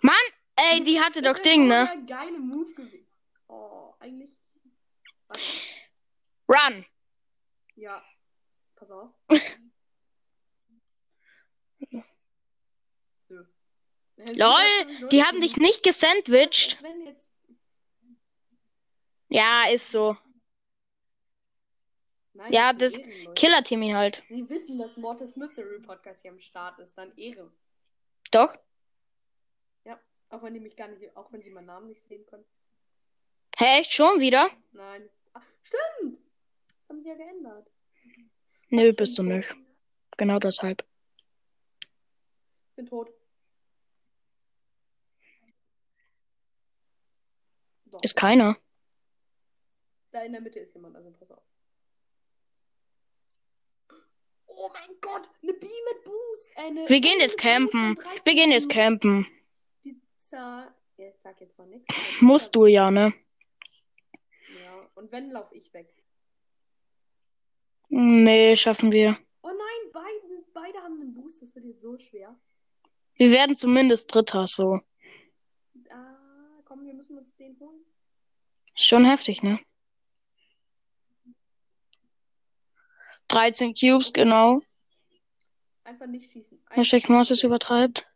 Mann, 0.01 0.15
ey, 0.55 0.81
die 0.85 1.01
hatte 1.01 1.23
Das 1.23 1.37
doch 1.37 1.43
Ding, 1.43 1.67
ne? 1.67 2.05
geile 2.07 2.39
Move 2.39 2.73
gewesen. 2.75 3.09
Oh, 3.49 3.95
eigentlich. 3.99 4.31
Warte. 5.27 5.43
Run. 6.49 6.87
Ja. 7.75 8.01
Pass 8.77 8.93
auf. 8.93 9.11
Lol, 14.35 15.09
die 15.11 15.23
haben 15.25 15.41
dich 15.41 15.57
nicht 15.57 15.83
gesandwiched. 15.83 16.79
Ja, 19.29 19.69
ist 19.69 19.91
so. 19.91 20.17
Nein, 22.35 22.53
Ja, 22.53 22.73
das. 22.73 22.99
Killer-Timmy 23.35 23.93
halt. 23.93 24.23
Sie 24.29 24.49
wissen, 24.49 24.79
dass 24.79 24.97
Mortis 24.97 25.37
Mystery 25.37 25.81
Podcast 25.81 26.23
hier 26.23 26.31
am 26.31 26.41
Start 26.41 26.79
ist, 26.79 26.97
dann 26.97 27.17
Ehre. 27.17 27.51
Doch. 28.31 28.57
Auch 30.33 30.43
wenn 30.43 30.55
die 30.55 30.61
mich 30.61 30.77
gar 30.77 30.89
nicht, 30.89 31.15
auch 31.15 31.31
wenn 31.31 31.43
sie 31.43 31.51
meinen 31.51 31.67
Namen 31.67 31.89
nicht 31.89 32.01
sehen 32.01 32.25
können. 32.25 32.47
Hä, 33.59 33.81
echt 33.81 33.93
schon 33.93 34.19
wieder? 34.19 34.51
Nein. 34.73 35.11
Ah, 35.35 35.43
stimmt! 35.63 36.19
Das 36.81 36.89
haben 36.89 37.03
sie 37.03 37.11
ja 37.11 37.15
geändert. 37.15 37.71
Nö, 38.71 38.95
bist 38.95 39.19
du 39.19 39.23
nicht. 39.23 39.55
Genau 40.17 40.39
deshalb. 40.39 40.87
bin 42.77 42.87
tot. 42.87 43.11
Ist 48.03 48.17
keiner. 48.17 48.57
da 50.13 50.23
in 50.23 50.33
der 50.33 50.41
Mitte 50.41 50.59
ist 50.61 50.75
jemand, 50.75 50.97
also 50.97 51.11
pass 51.13 51.31
auf. 51.31 51.43
Oh 54.47 54.69
mein 54.73 54.91
Gott, 55.01 55.29
eine 55.43 55.53
Bee 55.55 55.67
mit 55.67 56.05
Boost. 56.05 56.53
Äh, 56.57 56.61
eine 56.67 56.89
Wir 56.89 57.01
gehen 57.01 57.21
jetzt 57.21 57.39
campen. 57.39 57.91
und 57.91 58.05
13 58.05 58.21
Wir 58.25 58.35
gehen 58.35 58.51
jetzt 58.53 58.69
campen. 58.71 59.27
Pizza. 59.83 60.75
Ja, 60.99 61.09
ich 61.09 61.19
sag 61.23 61.41
jetzt 61.41 61.57
mal 61.59 61.67
nichts. 61.67 61.95
Musst 62.21 62.55
du 62.55 62.67
ja, 62.67 62.91
ne? 62.91 63.15
Ja, 64.63 64.81
und 64.95 65.11
wenn, 65.11 65.31
lauf 65.31 65.51
ich 65.53 65.73
weg. 65.73 65.89
Nee, 67.89 68.55
schaffen 68.57 68.93
wir. 68.93 69.19
Oh 69.43 69.49
nein, 69.49 69.91
beide, 69.93 70.45
beide 70.53 70.79
haben 70.83 71.01
einen 71.01 71.15
Boost. 71.15 71.43
Das 71.43 71.55
wird 71.55 71.65
jetzt 71.65 71.81
so 71.81 71.99
schwer. 71.99 72.39
Wir 73.15 73.31
werden 73.31 73.57
zumindest 73.57 74.15
Dritter, 74.15 74.47
so. 74.47 74.81
Ah, 75.91 76.61
komm, 76.65 76.85
wir 76.85 76.95
müssen 76.95 77.19
uns 77.19 77.35
den 77.37 77.59
holen. 77.59 77.82
Schon 78.75 79.05
heftig, 79.05 79.43
ne? 79.43 79.61
13 83.29 83.75
Cubes, 83.75 84.13
genau. 84.13 84.61
Einfach 85.85 86.07
nicht 86.07 86.31
schießen. 86.31 86.59
Einfach 86.59 86.77
Hashtag 86.77 87.09
Mortis 87.09 87.43
übertreibt. 87.43 88.07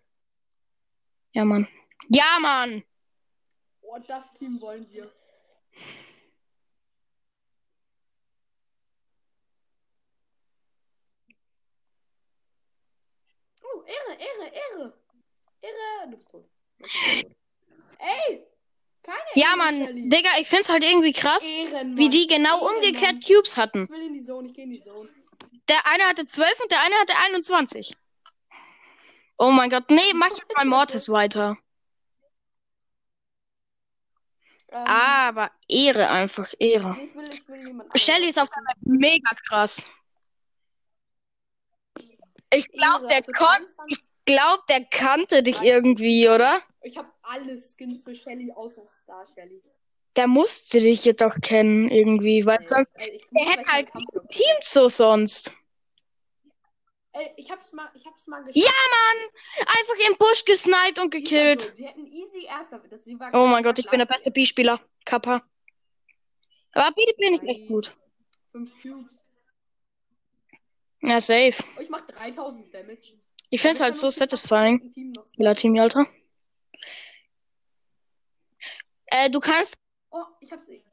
Ja, 1.33 1.45
Mann. 1.45 1.69
Ja, 2.09 2.39
Mann! 2.41 2.85
Oh, 3.81 3.99
das 4.07 4.33
Team 4.35 4.61
wollen 4.61 4.89
wir. 4.91 5.13
Oh, 13.63 13.83
Ehre, 13.85 14.19
Ehre, 14.19 14.53
Ehre. 14.55 14.99
Ehre. 15.61 16.11
Du 16.11 16.17
bist 16.17 16.31
tot. 16.31 16.49
Du 16.79 16.83
bist 16.85 17.23
tot. 17.23 17.37
Ey! 17.99 18.47
Keine 19.07 19.19
Ja, 19.35 19.55
Mann. 19.57 20.11
Digga, 20.11 20.31
ich 20.41 20.49
find's 20.49 20.69
halt 20.69 20.83
irgendwie 20.85 21.13
krass, 21.13 21.45
Ehrenmann. 21.45 21.97
wie 21.97 22.09
die 22.09 22.27
genau 22.27 22.57
Ehrenmann. 22.59 22.77
umgekehrt 22.77 23.25
Cubes 23.25 23.57
hatten. 23.57 23.85
Ich 23.85 23.91
will 23.91 24.07
in 24.07 24.15
die 24.15 24.23
Zone, 24.23 24.49
ich 24.49 24.55
geh 24.55 24.63
in 24.65 24.71
die 24.73 24.81
Zone. 24.83 25.09
Der 25.69 25.87
eine 25.87 26.05
hatte 26.05 26.27
12 26.27 26.61
und 26.61 26.71
der 26.71 26.81
eine 26.81 26.95
hatte 26.97 27.15
21. 27.17 27.95
Oh 29.39 29.51
mein 29.51 29.71
Gott, 29.71 29.91
nee, 29.91 30.13
mach 30.15 30.29
jetzt 30.31 30.47
mal 30.57 30.65
Mortis 30.65 31.09
weiter. 31.09 31.57
Ähm, 34.71 34.87
Aber 34.87 35.51
Ehre 35.69 36.09
einfach, 36.09 36.53
Ehre. 36.59 36.97
ich 37.01 37.15
will, 37.15 37.25
ich 37.33 37.49
will 37.49 37.85
Shelly 37.97 38.29
ist 38.29 38.39
auf 38.39 38.49
der 38.51 38.63
Map 38.63 38.77
mega 38.83 39.31
krass. 39.49 39.85
Ich 42.53 42.69
glaub, 42.73 43.03
Ehre, 43.03 43.09
der 43.09 43.17
also 43.19 43.33
kon 43.33 43.47
23 43.47 44.05
glaub, 44.27 44.67
der 44.67 44.85
kannte 44.85 45.43
dich 45.43 45.63
irgendwie, 45.63 46.29
oder? 46.29 46.63
Ich 46.83 46.97
habe 46.99 47.09
alle 47.23 47.59
Skins 47.59 48.03
für 48.05 48.15
Shelly 48.15 48.53
außer 48.53 48.83
Star 49.03 49.27
Shelly. 49.35 49.63
Der 50.17 50.27
musste 50.27 50.79
dich 50.79 51.05
jetzt 51.05 51.21
doch 51.21 51.41
kennen 51.41 51.91
irgendwie, 51.91 52.47
weil 52.47 52.59
Ey, 52.59 52.67
sonst 52.67 52.91
der 52.97 53.13
muss 53.33 53.49
hätte 53.51 53.67
halt 53.73 53.95
meinen 53.95 54.07
Kampf 54.07 54.29
Team 54.29 54.57
so 54.63 54.89
sonst. 54.89 55.53
Ey, 57.13 57.33
ich 57.37 57.51
hab's 57.51 57.73
mal, 57.73 57.89
ich 57.95 58.07
hab's 58.07 58.27
mal 58.27 58.45
Ja, 58.53 58.71
Mann! 58.71 59.67
Einfach 59.67 60.11
im 60.11 60.17
Busch 60.19 60.45
gesniped 60.45 60.99
und 60.99 61.11
gekillt. 61.11 61.65
Also, 61.65 61.75
sie 61.77 61.87
hätten 61.87 62.07
easy 62.07 62.47
war 63.19 63.31
Oh 63.35 63.47
mein 63.47 63.63
Gott, 63.63 63.79
ich 63.79 63.89
bin 63.89 63.99
der 63.99 64.07
beste 64.07 64.31
B-Spieler. 64.31 64.81
Kappa. 65.05 65.43
Aber 66.73 66.95
B 66.95 67.03
bin 67.19 67.35
ich 67.35 67.43
echt 67.43 67.69
gut. 67.69 67.95
Fünf 68.53 68.71
Cubes. 68.83 69.19
Ja, 71.03 71.21
safe. 71.21 71.63
Oh, 71.77 71.81
ich 71.81 71.89
mach 71.89 72.07
3000 72.07 72.75
Damage. 72.75 73.15
Ich 73.51 73.61
find's 73.61 73.79
Wir 73.79 73.85
halt 73.85 73.97
so 73.97 74.11
satisfying. 74.11 74.93
im 74.97 75.57
Team 75.57 75.79
Alter. 75.81 76.07
Äh, 79.07 79.31
du 79.31 79.39
kannst. 79.41 79.79
Oh, 80.11 80.25
ich 80.41 80.51
hab's 80.51 80.69
eh. 80.69 80.85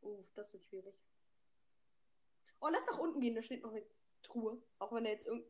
Uff, 0.00 0.26
das 0.34 0.52
wird 0.52 0.64
schwierig. 0.64 0.94
Oh, 2.60 2.68
lass 2.68 2.84
nach 2.86 2.98
unten 2.98 3.20
gehen, 3.20 3.36
da 3.36 3.42
steht 3.42 3.62
noch 3.62 3.70
eine 3.70 3.84
Truhe. 4.22 4.60
Auch 4.78 4.92
wenn 4.92 5.04
er 5.04 5.12
jetzt 5.12 5.26
irgend. 5.26 5.46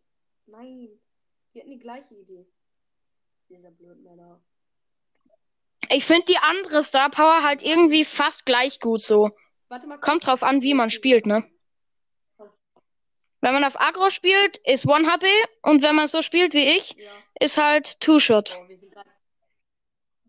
Nein. 0.47 1.01
Die 1.55 1.61
hatten 1.61 1.71
die 1.71 1.79
gleiche 1.79 2.15
Idee. 2.15 2.47
Dieser 3.49 3.71
blöden 3.71 4.03
Männer. 4.03 4.43
Ich 5.91 6.05
finde 6.05 6.27
die 6.27 6.37
andere 6.37 6.83
Star 6.83 7.11
Power 7.11 7.43
halt 7.43 7.63
irgendwie 7.63 8.05
fast 8.05 8.45
gleich 8.45 8.79
gut 8.81 9.01
so. 9.01 9.31
Warte 9.69 9.87
mal. 9.87 9.99
Kommt 9.99 10.27
drauf 10.27 10.43
an, 10.43 10.63
wie 10.63 10.75
man 10.75 10.91
spielt, 10.91 11.27
ne? 11.27 11.45
Wenn 13.41 13.53
man 13.53 13.65
auf 13.65 13.81
Agro 13.81 14.11
spielt, 14.11 14.57
ist 14.59 14.87
One 14.87 15.07
HP 15.11 15.27
und 15.63 15.83
wenn 15.83 15.95
man 15.95 16.09
so 16.09 16.23
spielt 16.23 16.55
wie 16.55 16.65
ich, 16.77 16.95
Ja. 16.97 17.13
ist 17.39 17.57
halt 17.57 18.01
Two 18.01 18.19
Shot. 18.19 18.57
Oh. 18.59 18.67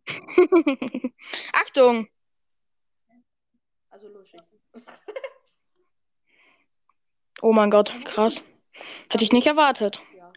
Achtung! 1.53 2.07
Also. 3.89 4.07
Oh 7.41 7.53
mein 7.53 7.71
Gott, 7.71 7.93
krass. 8.03 8.43
Hätte 9.09 9.23
ich 9.23 9.31
nicht 9.31 9.47
erwartet. 9.47 10.01
ja. 10.13 10.33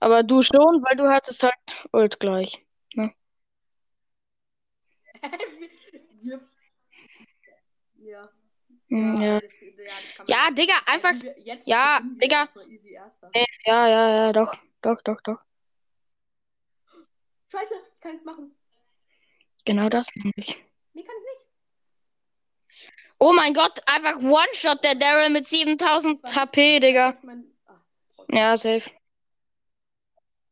Aber 0.00 0.22
du 0.22 0.42
schon, 0.42 0.84
weil 0.84 0.96
du 0.96 1.08
hattest 1.08 1.42
halt 1.42 1.54
Ult 1.92 2.20
gleich. 2.20 2.62
wir. 6.20 6.40
Ja. 8.94 9.14
Ja, 9.24 9.40
Das, 9.40 9.60
ja, 10.28 10.46
das 10.46 10.54
Digga, 10.54 10.74
einfach. 10.86 11.12
Jetzt 11.38 11.66
ja, 11.66 12.00
Digga. 12.22 12.48
Erster. 12.92 13.30
Ja, 13.66 13.88
ja, 13.88 14.08
ja, 14.26 14.32
doch. 14.32 14.54
Doch, 14.82 15.00
doch, 15.02 15.20
doch. 15.22 15.42
Scheiße, 17.50 17.74
ich 17.74 18.00
kann 18.00 18.12
nichts 18.12 18.24
machen. 18.24 18.54
Genau 19.64 19.88
das 19.88 20.08
nämlich. 20.14 20.62
Nee, 20.92 21.02
kann 21.02 21.14
ich 21.16 21.24
nicht. 21.24 22.90
Oh 23.18 23.32
mein 23.32 23.54
Gott, 23.54 23.80
einfach 23.86 24.18
One-Shot 24.18 24.84
der 24.84 24.94
Daryl 24.94 25.30
mit 25.30 25.48
7000 25.48 26.22
Was? 26.22 26.36
HP, 26.36 26.78
Digga. 26.80 27.16
Mein, 27.22 27.44
ah, 27.66 27.80
Ja, 28.28 28.56
safe. 28.56 28.90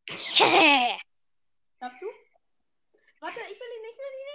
Schaffst 0.08 0.42
du? 2.00 2.06
Warte, 3.20 3.38
ich 3.50 3.60
will 3.60 3.72
ihn 3.76 3.82
nicht, 3.82 3.92
ich 3.92 3.98
will 3.98 4.14
ihn 4.18 4.26
nicht. 4.26 4.31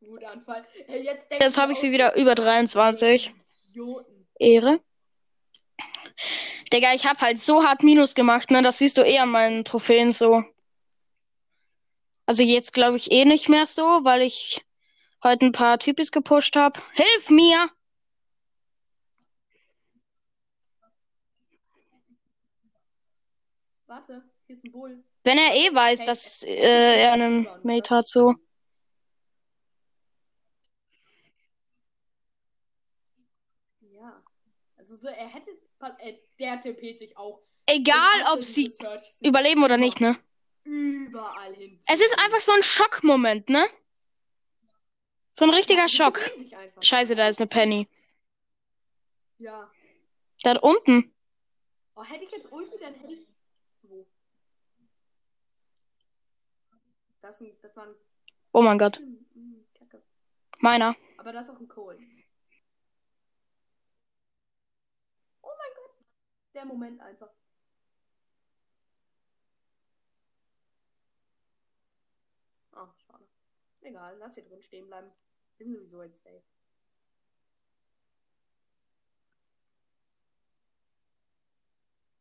Wutanfall. 0.00 0.66
Ey, 0.86 1.04
jetzt 1.04 1.30
Jetzt 1.30 1.58
habe 1.58 1.72
ich 1.72 1.78
sie 1.78 1.92
wieder 1.92 2.16
über 2.16 2.34
23. 2.34 3.34
Idioten. 3.68 4.26
Ehre. 4.38 4.80
Digga, 6.72 6.94
ich 6.94 7.06
hab 7.06 7.20
halt 7.20 7.38
so 7.38 7.64
hart 7.64 7.82
Minus 7.82 8.14
gemacht, 8.14 8.50
ne? 8.50 8.62
Das 8.62 8.78
siehst 8.78 8.98
du 8.98 9.02
eh 9.02 9.18
an 9.18 9.30
meinen 9.30 9.64
Trophäen 9.64 10.10
so. 10.10 10.44
Also 12.26 12.42
jetzt 12.42 12.72
glaube 12.74 12.98
ich 12.98 13.10
eh 13.10 13.24
nicht 13.24 13.48
mehr 13.48 13.66
so, 13.66 13.82
weil 13.82 14.22
ich 14.22 14.62
heute 15.24 15.46
ein 15.46 15.52
paar 15.52 15.78
Typis 15.78 16.12
gepusht 16.12 16.56
hab. 16.56 16.82
Hilf 16.92 17.30
mir! 17.30 17.70
Warte, 23.86 24.22
hier 24.46 24.54
ist 24.56 24.64
ein 24.64 24.72
Bull. 24.72 25.02
Wenn 25.24 25.38
er 25.38 25.54
eh 25.54 25.74
weiß, 25.74 26.04
dass 26.04 26.42
äh, 26.42 27.00
er 27.00 27.12
einen 27.12 27.48
Mate 27.62 27.94
hat, 27.94 28.06
so. 28.06 28.34
Ja. 33.80 34.22
Also 34.76 34.87
so, 35.00 35.08
er 35.08 35.28
hätte. 35.28 35.50
Äh, 36.00 36.14
der 36.38 36.62
TP't 36.62 36.98
sich 36.98 37.16
auch. 37.16 37.40
Egal, 37.66 38.34
ob 38.34 38.42
sie 38.42 38.72
überleben 39.20 39.62
oder 39.62 39.76
nicht, 39.76 40.00
ne? 40.00 40.18
Überall 40.64 41.54
hin. 41.54 41.80
Es 41.86 42.00
ist 42.00 42.18
einfach 42.18 42.40
so 42.40 42.52
ein 42.52 42.62
Schockmoment, 42.62 43.48
ne? 43.48 43.68
So 45.38 45.44
ein 45.44 45.50
richtiger 45.50 45.86
Die 45.86 45.92
Schock. 45.96 46.20
Scheiße, 46.80 47.14
da 47.14 47.28
ist 47.28 47.40
eine 47.40 47.46
Penny. 47.46 47.88
Ja. 49.38 49.70
Da 50.42 50.58
unten. 50.58 51.14
Oh, 51.94 52.02
hätte 52.02 52.24
ich 52.24 52.30
jetzt 52.32 52.50
Ulti, 52.50 52.76
dann 52.80 52.94
hätte 52.94 53.12
ich. 53.12 53.28
Wo? 53.82 54.06
Das, 57.20 57.38
das 57.62 57.76
war 57.76 57.86
ein. 57.86 57.94
Oh 58.52 58.62
mein 58.62 58.78
Gott. 58.78 59.00
Kacke. 59.74 60.02
Meiner. 60.58 60.96
Aber 61.18 61.32
das 61.32 61.46
ist 61.46 61.54
auch 61.54 61.60
ein 61.60 61.68
Cole. 61.68 61.98
Oh 65.42 65.50
mein 65.58 65.74
Gott. 65.76 65.94
Der 66.58 66.64
Moment 66.64 67.00
einfach. 67.00 67.30
Ah, 72.72 72.92
schade. 72.96 73.28
Egal, 73.80 74.18
lass 74.18 74.34
hier 74.34 74.44
drin 74.44 74.60
stehen 74.60 74.88
bleiben. 74.88 75.08
Wir 75.56 75.66
sind 75.66 75.76
sowieso 75.76 76.02
jetzt 76.02 76.24
safe. 76.24 76.42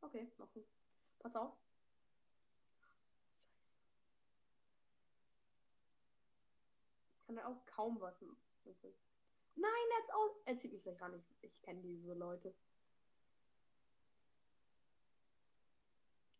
Okay, 0.02 0.32
noch 0.38 0.56
ein. 0.56 0.63
Pass 1.17 1.36
auf. 1.36 1.58
Scheiße. 3.56 3.71
Ich 7.15 7.26
kann 7.26 7.38
ja 7.38 7.47
auch 7.47 7.65
kaum 7.65 8.00
was. 8.00 8.21
machen. 8.21 8.38
Nein, 9.56 9.71
hat's 10.00 10.12
aus. 10.12 10.32
Er 10.45 10.56
zieht 10.56 10.73
mich 10.73 10.84
gleich 10.84 11.00
gar 11.00 11.10
nicht. 11.10 11.26
Ich 11.41 11.60
kenne 11.63 11.82
diese 11.82 12.13
Leute. 12.13 12.54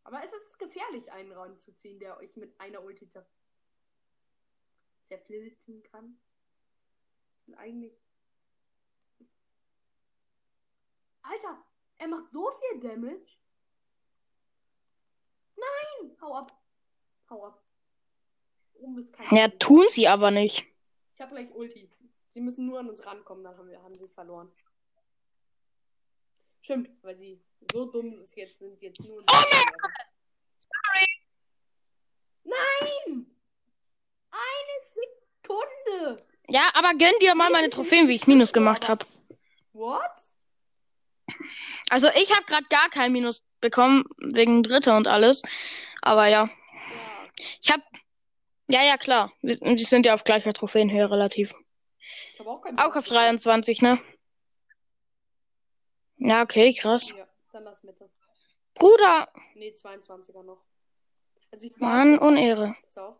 Aber 0.08 0.24
es 0.24 0.32
ist 0.32 0.58
gefährlich, 0.58 1.12
einen 1.12 1.32
ranzuziehen, 1.32 1.98
der 1.98 2.16
euch 2.16 2.34
mit 2.34 2.58
einer 2.58 2.82
Ulti 2.82 3.06
zer 3.10 3.26
zerflitten 5.02 5.82
kann. 5.82 6.18
Und 7.46 7.54
eigentlich. 7.56 7.92
Alter, 11.20 11.62
er 11.98 12.08
macht 12.08 12.32
so 12.32 12.50
viel 12.52 12.80
Damage. 12.80 13.36
Nein! 15.56 16.16
Hau 16.22 16.34
ab. 16.36 16.58
Hau 17.28 17.44
ab. 17.44 17.62
Ja, 19.30 19.48
tun 19.48 19.88
sie 19.88 20.08
aber 20.08 20.30
nicht. 20.30 20.64
Ich 21.16 21.20
habe 21.20 21.34
gleich 21.34 21.54
Ulti. 21.54 21.90
Sie 22.30 22.40
müssen 22.40 22.64
nur 22.64 22.78
an 22.78 22.88
uns 22.88 23.04
rankommen, 23.04 23.44
dann 23.44 23.58
haben 23.58 23.68
wir 23.68 23.82
haben 23.82 23.94
sie 23.94 24.08
verloren. 24.08 24.50
Stimmt, 26.68 26.90
weil 27.00 27.14
sie 27.14 27.40
so 27.72 27.86
dumm 27.86 28.20
ist 28.20 28.36
jetzt 28.36 28.58
sind 28.58 28.78
jetzt 28.82 29.02
nur. 29.02 29.20
Oh 29.20 29.24
mein 30.92 31.06
Nein! 32.44 33.26
Eine 34.30 34.76
Sekunde! 36.04 36.26
Ja, 36.46 36.68
aber 36.74 36.90
gönn 36.98 37.18
dir 37.22 37.34
mal 37.34 37.48
meine 37.48 37.70
Trophäen, 37.70 38.06
wie 38.06 38.16
ich 38.16 38.26
Minus 38.26 38.52
gemacht 38.52 38.86
habe. 38.86 39.06
What? 39.72 40.02
Also 41.88 42.08
ich 42.08 42.30
habe 42.36 42.44
gerade 42.44 42.66
gar 42.68 42.90
kein 42.90 43.12
Minus 43.12 43.46
bekommen 43.62 44.04
wegen 44.34 44.62
Dritte 44.62 44.92
und 44.92 45.08
alles. 45.08 45.40
Aber 46.02 46.26
ja, 46.26 46.50
Ja. 46.50 46.50
ich 47.62 47.72
habe 47.72 47.82
ja 48.68 48.82
ja 48.82 48.98
klar, 48.98 49.32
wir, 49.40 49.56
wir 49.58 49.78
sind 49.78 50.04
ja 50.04 50.12
auf 50.12 50.24
gleicher 50.24 50.52
Trophäenhöhe 50.52 51.10
relativ. 51.10 51.54
Ich 52.34 52.40
habe 52.40 52.50
auch 52.50 52.60
kein 52.60 52.78
Auch 52.78 52.94
auf 52.94 53.06
23, 53.06 53.80
ne? 53.80 53.98
Ja, 56.18 56.42
okay, 56.42 56.74
krass. 56.74 57.10
Ja, 57.10 57.26
dann 57.52 57.64
das 57.64 57.82
Mitte. 57.82 58.10
Bruder, 58.74 59.28
Nee, 59.58 59.70
22er 59.70 60.44
noch. 60.44 60.62
Also 61.50 61.66
ich 61.66 61.76
Mann, 61.78 62.18
Unehre. 62.18 62.76
Auf. 62.94 63.16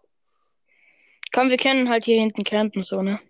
Komm, 1.32 1.50
wir 1.50 1.56
kennen 1.56 1.88
halt 1.88 2.04
hier 2.04 2.20
hinten 2.20 2.44
campen 2.44 2.82
so, 2.82 3.02
ne? 3.02 3.20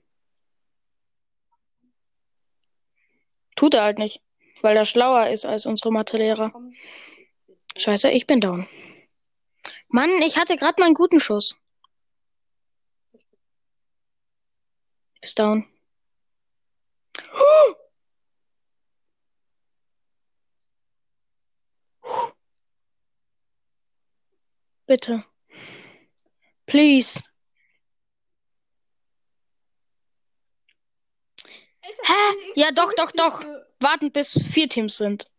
Tut 3.57 3.75
er 3.75 3.83
halt 3.83 3.99
nicht, 3.99 4.23
weil 4.61 4.77
er 4.77 4.85
schlauer 4.85 5.29
ist 5.29 5.47
als 5.47 5.65
unsere 5.65 5.91
Mathelehrer. 5.91 6.53
Scheiße, 7.77 8.11
ich 8.11 8.27
bin 8.27 8.41
down. 8.41 8.69
Mann, 9.89 10.11
ich 10.21 10.37
hatte 10.37 10.57
gerade 10.57 10.81
mal 10.81 10.87
einen 10.87 10.95
guten 10.95 11.21
Schuss. 11.21 11.59
Bis 15.23 15.35
down. 15.35 15.67
Bitte. 24.89 25.23
Please. 26.65 27.23
Alter, 31.83 32.03
Hä? 32.05 32.53
Ja, 32.57 32.73
doch, 32.73 32.95
doch, 32.95 33.13
doch. 33.13 33.45
Warten, 33.81 34.11
bis 34.11 34.33
vier 34.51 34.67
Teams 34.69 34.97
sind. 34.97 35.31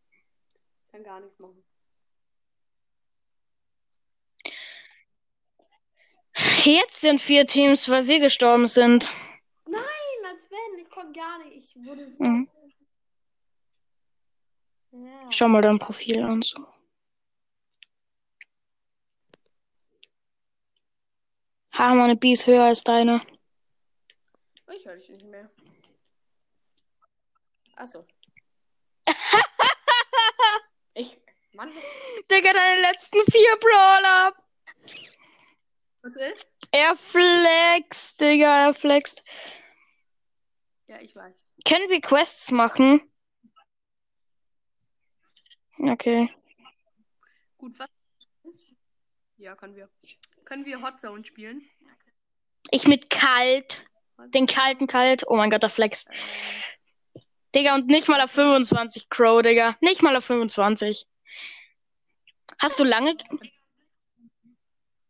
Kann 0.91 1.03
gar 1.03 1.19
nichts 1.19 1.39
machen. 1.39 1.65
Jetzt 6.63 7.01
sind 7.01 7.19
vier 7.19 7.47
Teams, 7.47 7.89
weil 7.89 8.07
wir 8.07 8.19
gestorben 8.19 8.67
sind. 8.67 9.09
Nein, 9.65 9.81
als 10.31 10.47
wenn. 10.51 10.79
Ich 10.79 10.89
konnte 10.91 11.19
gar 11.19 11.39
nicht. 11.39 11.57
Ich 11.57 11.75
wurde 11.75 12.07
so. 12.11 12.23
Mhm. 12.23 12.49
Ja. 14.91 15.31
Schau 15.31 15.47
mal 15.47 15.63
dein 15.63 15.79
Profil 15.79 16.21
an. 16.21 16.43
So. 16.43 16.67
Ha, 21.79 21.95
meine 21.95 22.17
B 22.17 22.33
ist 22.33 22.45
höher 22.45 22.65
als 22.65 22.83
deine. 22.83 23.25
Ich 24.75 24.85
höre 24.85 24.97
dich 24.97 25.07
nicht 25.07 25.23
mehr. 25.23 25.49
Achso. 27.77 28.05
ich. 30.93 31.17
Mann, 31.53 31.69
was, 31.73 31.83
Digga, 32.29 32.51
deine 32.51 32.81
letzten 32.81 33.19
vier 33.31 33.55
Brawler. 33.61 34.33
was 36.01 36.15
ist? 36.17 36.49
Er 36.71 36.97
flext, 36.97 38.19
Digga, 38.19 38.67
er 38.67 38.73
flext. 38.73 39.23
Ja, 40.87 40.99
ich 40.99 41.15
weiß. 41.15 41.41
Können 41.65 41.89
wir 41.89 42.01
Quests 42.01 42.51
machen? 42.51 43.09
Okay. 45.77 46.29
Gut, 47.57 47.79
was? 47.79 47.87
Ja, 49.37 49.55
können 49.55 49.77
wir. 49.77 49.89
Können 50.49 50.65
wir 50.65 50.81
Hot 50.81 50.99
Zone 50.99 51.23
spielen? 51.23 51.61
Ich 52.71 52.87
mit 52.87 53.11
kalt. 53.11 53.85
Den 54.33 54.47
kalten 54.47 54.87
kalt. 54.87 55.23
Oh 55.27 55.35
mein 55.35 55.51
Gott, 55.51 55.61
der 55.61 55.69
flext. 55.69 56.07
Ähm, 56.09 57.21
Digga, 57.53 57.75
und 57.75 57.85
nicht 57.85 58.07
mal 58.07 58.19
auf 58.19 58.31
25, 58.31 59.09
Crow, 59.09 59.43
Digga. 59.43 59.77
Nicht 59.81 60.01
mal 60.01 60.15
auf 60.15 60.25
25. 60.25 61.05
Hast 62.57 62.79
du 62.79 62.83
lange. 62.83 63.15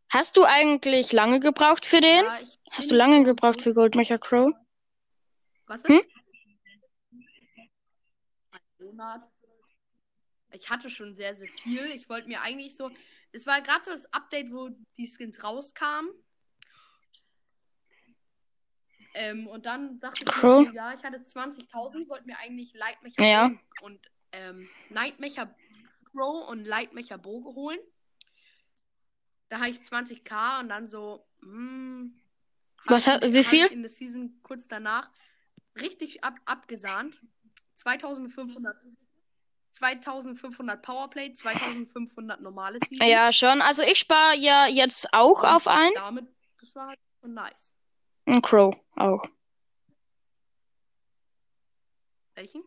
Hast 0.10 0.36
du 0.36 0.43
eigentlich 0.43 1.13
lange 1.13 1.39
gebraucht 1.39 1.86
für 1.86 2.02
den? 2.02 2.25
ja, 2.25 2.39
Hast 2.71 2.91
du 2.91 2.95
lange 2.95 3.23
gebraucht 3.23 3.62
für 3.62 3.73
Goldmecher 3.73 4.17
Crow? 4.17 4.52
Was 5.67 5.80
ist? 5.86 5.88
Hm? 5.88 6.02
Ein 8.52 8.62
Monat. 8.80 9.21
Ich 10.52 10.69
hatte 10.69 10.89
schon 10.89 11.15
sehr, 11.15 11.34
sehr 11.34 11.47
viel. 11.47 11.86
Ich 11.95 12.10
wollte 12.10 12.28
mir 12.28 12.41
eigentlich 12.41 12.75
so. 12.75 12.91
Es 13.32 13.46
war 13.46 13.62
gerade 13.62 13.84
so 13.86 13.92
das 13.92 14.12
Update, 14.13 14.52
wo 14.52 14.70
die 14.98 15.08
Skins 15.08 15.44
rauskamen. 15.44 16.12
Ähm, 19.13 19.48
und 19.48 19.65
dann 19.65 20.00
dachte 20.00 20.20
ich, 20.28 20.36
mir 20.36 20.65
so, 20.65 20.72
ja, 20.72 20.94
ich 20.94 21.04
hatte 21.04 21.18
20.000, 21.18 22.08
wollte 22.10 22.26
mir 22.26 22.38
eigentlich 22.39 22.74
Lightmecher 22.74 23.24
Ja. 23.24 23.52
Und 23.82 24.00
ähm, 24.32 24.70
Nightmecher 24.89 25.56
Crow 26.12 26.48
und 26.48 26.65
Lightmecher 26.65 27.18
Boge 27.18 27.50
holen. 27.56 27.80
Da 29.50 29.60
habe 29.60 29.70
ich 29.72 29.80
20k 29.80 30.60
und 30.60 30.70
dann 30.70 30.88
so, 30.88 31.26
hm, 31.42 32.22
hab 32.86 32.92
Was 32.92 33.08
hat- 33.08 33.24
wie 33.24 33.44
viel? 33.44 33.65
In 33.68 33.82
der 33.82 33.89
Season 33.89 34.39
kurz 34.44 34.68
danach 34.68 35.08
richtig 35.76 36.24
ab, 36.24 36.36
abgesahnt. 36.46 37.20
2500 37.76 38.76
2500 39.80 40.82
Powerplay, 40.82 41.32
2500 41.32 42.42
normale 42.42 42.80
Season. 42.86 43.08
Ja, 43.08 43.32
schon. 43.32 43.62
Also 43.62 43.82
ich 43.82 44.00
spare 44.00 44.36
ja 44.36 44.68
jetzt 44.68 45.13
auch 45.13 45.44
Und 45.44 45.50
auf 45.50 45.68
ein. 45.68 45.92
Damit, 45.96 46.28
das 46.60 46.76
war 46.76 46.88
halt 46.89 47.00
nice. 47.24 47.74
Und 48.26 48.42
Crow 48.42 48.76
auch. 48.96 49.26
Welchen? 52.36 52.63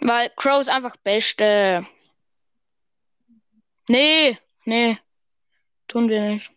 Weil 0.00 0.30
Crow 0.36 0.60
ist 0.60 0.68
einfach 0.68 0.96
Beste. 0.96 1.86
Nee, 3.88 4.38
nee. 4.64 4.98
Tun 5.86 6.08
wir 6.08 6.22
nicht. 6.22 6.50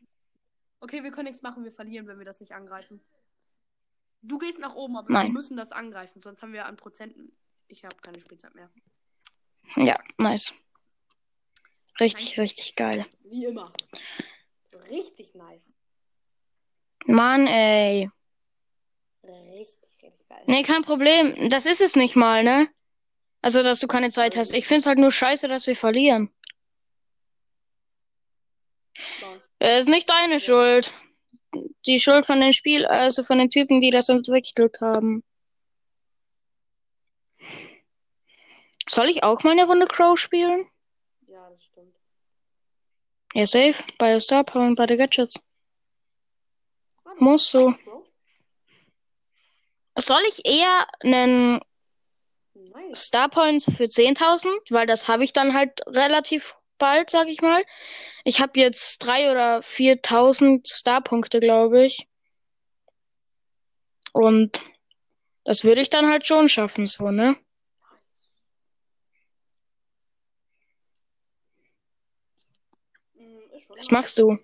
Okay, 0.80 1.04
wir 1.04 1.12
können 1.12 1.28
nichts 1.28 1.42
machen, 1.42 1.66
wir 1.66 1.74
verlieren, 1.74 2.08
wenn 2.08 2.18
wir 2.18 2.26
das 2.26 2.40
nicht 2.40 2.54
angreifen. 2.54 3.02
Du 4.22 4.38
gehst 4.38 4.60
nach 4.60 4.76
oben, 4.76 4.96
aber 4.96 5.12
Nein. 5.12 5.28
wir 5.28 5.34
müssen 5.34 5.58
das 5.58 5.72
angreifen, 5.72 6.22
sonst 6.22 6.42
haben 6.42 6.54
wir 6.54 6.66
an 6.66 6.78
Prozenten. 6.78 7.36
Ich 7.68 7.84
habe 7.84 7.96
keine 7.98 8.20
Spielzeit 8.22 8.56
mehr. 8.56 8.70
Ja, 9.76 10.00
nice. 10.18 10.54
Richtig, 12.00 12.30
Nice. 12.30 12.38
richtig 12.38 12.76
geil. 12.76 13.06
Wie 13.24 13.46
immer. 13.46 13.74
Richtig 14.90 15.34
nice. 15.36 15.74
Mann, 17.06 17.48
ey. 17.48 18.10
Richtig, 19.24 19.90
richtig 20.04 20.28
geil. 20.30 20.44
Nee, 20.46 20.64
kein 20.64 20.84
Problem. 20.84 21.50
Das 21.50 21.66
ist 21.66 21.82
es 21.82 21.96
nicht 21.96 22.16
mal, 22.16 22.44
ne? 22.44 22.70
Also, 23.42 23.64
dass 23.64 23.80
du 23.80 23.88
keine 23.88 24.10
Zeit 24.10 24.36
hast. 24.38 24.54
Ich 24.54 24.68
find's 24.68 24.86
halt 24.86 25.00
nur 25.00 25.12
scheiße, 25.12 25.48
dass 25.48 25.68
wir 25.68 25.76
verlieren. 25.76 26.32
Es 29.60 29.82
ist 29.82 29.90
nicht 29.90 30.10
deine 30.10 30.40
Schuld. 30.40 30.92
Die 31.86 32.00
Schuld 32.00 32.26
von 32.26 32.40
den 32.40 32.54
Spiel, 32.54 32.86
also 32.86 33.24
von 33.24 33.38
den 33.40 33.50
Typen, 33.50 33.82
die 33.82 33.90
das 33.90 34.10
entwickelt 34.10 34.80
haben. 34.82 35.24
Soll 38.90 39.10
ich 39.10 39.24
auch 39.24 39.44
mal 39.44 39.52
eine 39.52 39.66
Runde 39.66 39.88
Crow 39.88 40.18
spielen? 40.18 40.68
Ja, 41.28 41.50
das 41.50 41.64
stimmt. 41.64 41.96
Ja, 43.34 43.46
safe. 43.46 43.84
Bei 43.98 44.12
der 44.12 44.20
Star 44.22 44.44
Power 44.44 44.66
und 44.68 44.76
bei 44.76 44.86
der 44.86 44.98
Gadgets. 44.98 45.40
Ah, 47.06 47.14
Muss 47.20 47.52
so. 47.52 47.74
Soll 50.00 50.22
ich 50.30 50.46
eher 50.46 50.88
einen 51.02 51.60
Nice. 52.54 53.06
Star 53.06 53.30
Points 53.30 53.66
für 53.66 53.90
10.000? 53.90 54.72
Weil 54.72 54.88
das 54.88 55.08
habe 55.08 55.24
ich 55.24 55.34
dann 55.34 55.54
halt 55.54 55.82
relativ 55.88 56.56
bald, 56.78 57.10
sag 57.10 57.28
ich 57.28 57.42
mal. 57.42 57.64
Ich 58.24 58.40
habe 58.40 58.60
jetzt 58.60 59.00
3.000 59.00 59.32
oder 59.32 59.64
4.000 59.64 60.68
Star-Punkte, 60.68 61.40
glaube 61.40 61.86
ich. 61.86 62.08
Und 64.14 64.62
Das 65.46 65.64
würde 65.64 65.82
ich 65.82 65.90
dann 65.90 66.08
halt 66.10 66.28
schon 66.28 66.50
schaffen, 66.50 66.88
so, 66.88 67.10
ne? 67.12 67.38
Mm, 72.16 72.36
ist 72.36 72.48
schon 72.92 73.07
Was 73.18 73.70
nice. 73.70 73.92
machst 73.92 74.18
du? 74.20 74.38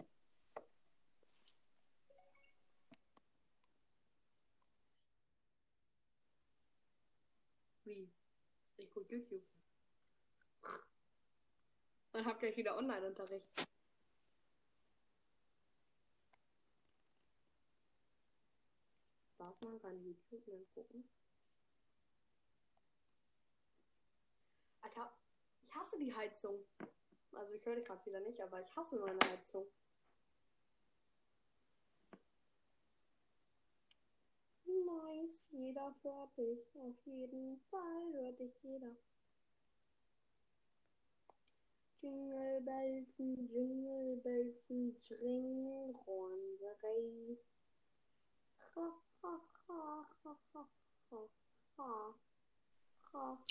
Wie? 7.84 8.10
Ich 8.78 8.92
guck 8.94 9.10
YouTube. 9.12 9.44
Und 12.14 12.26
hab 12.26 12.40
gleich 12.40 12.58
wieder 12.58 12.78
Online-Unterricht. 12.78 13.46
Darf 19.38 19.62
man 19.62 19.80
sein 19.80 20.02
YouTube 20.04 20.46
dann 20.46 20.66
gucken? 20.74 21.04
Alter, 24.82 25.12
ich 25.62 25.76
hasse 25.76 26.00
die 26.00 26.14
Heizung. 26.14 26.66
Also 27.36 27.54
ich 27.54 27.66
höre 27.66 27.76
dich 27.76 27.86
gerade 27.86 28.06
wieder 28.06 28.20
nicht, 28.22 28.40
aber 28.42 28.62
ich 28.62 28.76
hasse 28.76 29.00
meine 29.00 29.20
Heizung. 29.20 29.66
Nice, 34.66 35.40
jeder 35.52 35.96
hört 36.02 36.38
dich. 36.38 36.60
Auf 36.76 36.96
jeden 37.06 37.60
Fall 37.70 38.14
hört 38.14 38.40
dich 38.40 38.54
jeder. 38.64 38.96
Jingle 42.02 42.62
Belsen, 42.62 43.48
Jingle 43.48 44.18
Belsen, 44.18 45.02
Jingle 45.04 45.96
Ronserei. 46.06 47.38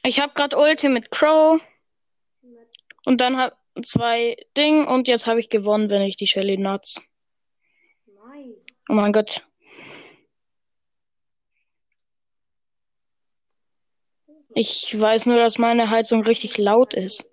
Ich 0.04 0.20
habe 0.20 0.34
gerade 0.34 0.58
Ulti 0.58 0.88
mit 0.88 1.10
Crow 1.10 1.62
und 3.04 3.20
dann 3.20 3.36
hab 3.36 3.61
zwei 3.82 4.36
Ding 4.56 4.86
und 4.86 5.08
jetzt 5.08 5.26
habe 5.26 5.40
ich 5.40 5.48
gewonnen, 5.48 5.88
wenn 5.88 6.02
ich 6.02 6.16
die 6.16 6.26
Shelly 6.26 6.56
Nuts. 6.56 7.02
nice. 8.06 8.66
Oh 8.88 8.94
mein 8.94 9.12
Gott. 9.12 9.46
Ich 14.54 14.98
weiß 14.98 15.26
nur, 15.26 15.38
dass 15.38 15.56
meine 15.56 15.88
Heizung 15.88 16.22
richtig 16.24 16.58
laut 16.58 16.92
ist. 16.92 17.24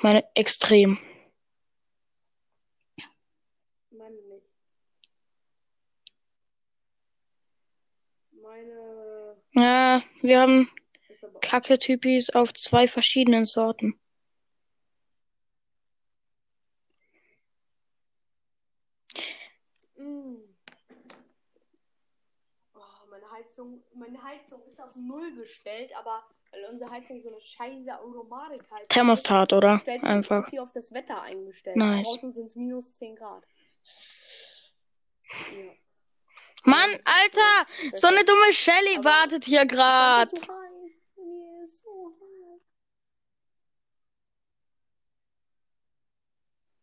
Meine 0.00 0.24
extrem. 0.34 0.98
Meine 3.90 4.14
nicht. 4.14 4.46
Meine 8.30 9.36
Ja, 9.54 10.02
wir 10.22 10.40
haben 10.40 10.70
Kacke-Typis 11.40 12.30
auf 12.30 12.52
zwei 12.54 12.86
verschiedenen 12.86 13.44
Sorten. 13.44 13.98
Mm. 19.96 20.36
Oh, 22.74 22.80
meine 23.10 23.30
Heizung, 23.58 23.82
meine 23.94 24.22
Heizung 24.22 24.62
ist 24.66 24.80
auf 24.80 24.94
Null 24.94 25.34
gestellt, 25.34 25.90
aber 25.96 26.22
weil 26.52 26.64
unsere 26.70 26.90
Heizung 26.90 27.20
so 27.20 27.28
eine 27.28 27.40
scheiße 27.40 27.98
Automatik 27.98 28.62
heißt. 28.70 28.88
Thermostat, 28.88 29.52
oder? 29.52 29.82
Einfach. 30.02 30.38
Ist 30.38 30.50
hier 30.50 30.62
auf 30.62 30.72
das 30.72 30.92
Wetter 30.92 31.20
eingestellt. 31.22 31.76
Nice. 31.76 32.06
Draußen 32.06 32.32
sind 32.32 32.46
es 32.46 32.56
minus 32.56 32.94
10 32.94 33.16
Grad. 33.16 33.44
Ja. 35.52 35.72
Mann, 36.64 36.90
Alter! 37.04 37.66
So 37.94 38.06
eine 38.06 38.24
dumme 38.24 38.52
Shelly 38.52 39.04
wartet 39.04 39.44
hier 39.44 39.66
heiß. 39.66 40.32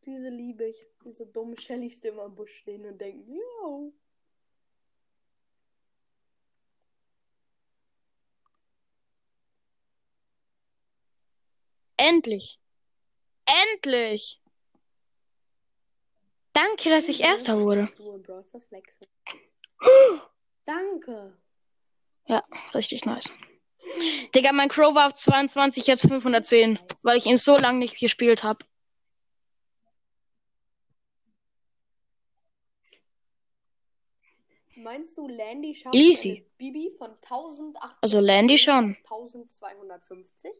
Diese 0.05 0.29
liebe 0.29 0.65
ich. 0.65 0.85
Diese 1.03 1.25
dummen 1.25 1.57
Shellys, 1.57 2.01
die 2.01 2.09
immer 2.09 2.25
im 2.25 2.35
Busch 2.35 2.57
stehen 2.59 2.85
und 2.85 2.99
denken, 2.99 3.33
yo. 3.33 3.93
Endlich. 12.25 12.59
Endlich. 13.45 14.41
Danke, 16.53 16.89
dass 16.89 17.07
ich 17.07 17.21
Erster 17.21 17.59
wurde. 17.59 17.89
Danke. 20.65 21.37
Richtig 22.73 23.05
nice. 23.05 23.31
Digga, 24.33 24.51
mein 24.53 24.69
Crow 24.69 24.95
war 24.95 25.07
auf 25.07 25.13
22, 25.13 25.85
jetzt 25.85 26.07
510, 26.07 26.79
weil 27.03 27.17
ich 27.17 27.27
ihn 27.27 27.37
so 27.37 27.57
lange 27.57 27.77
nicht 27.77 27.99
gespielt 27.99 28.41
habe. 28.43 28.65
Meinst 34.75 35.15
du, 35.17 35.27
Landy 35.27 35.75
schafft 35.75 35.95
Easy. 35.95 36.45
Bibi 36.57 36.91
von 36.97 37.11
1080 37.11 37.97
Also 38.01 38.19
Landy 38.19 38.57
schon. 38.57 38.97
auf 39.09 39.19
1250? 39.19 40.51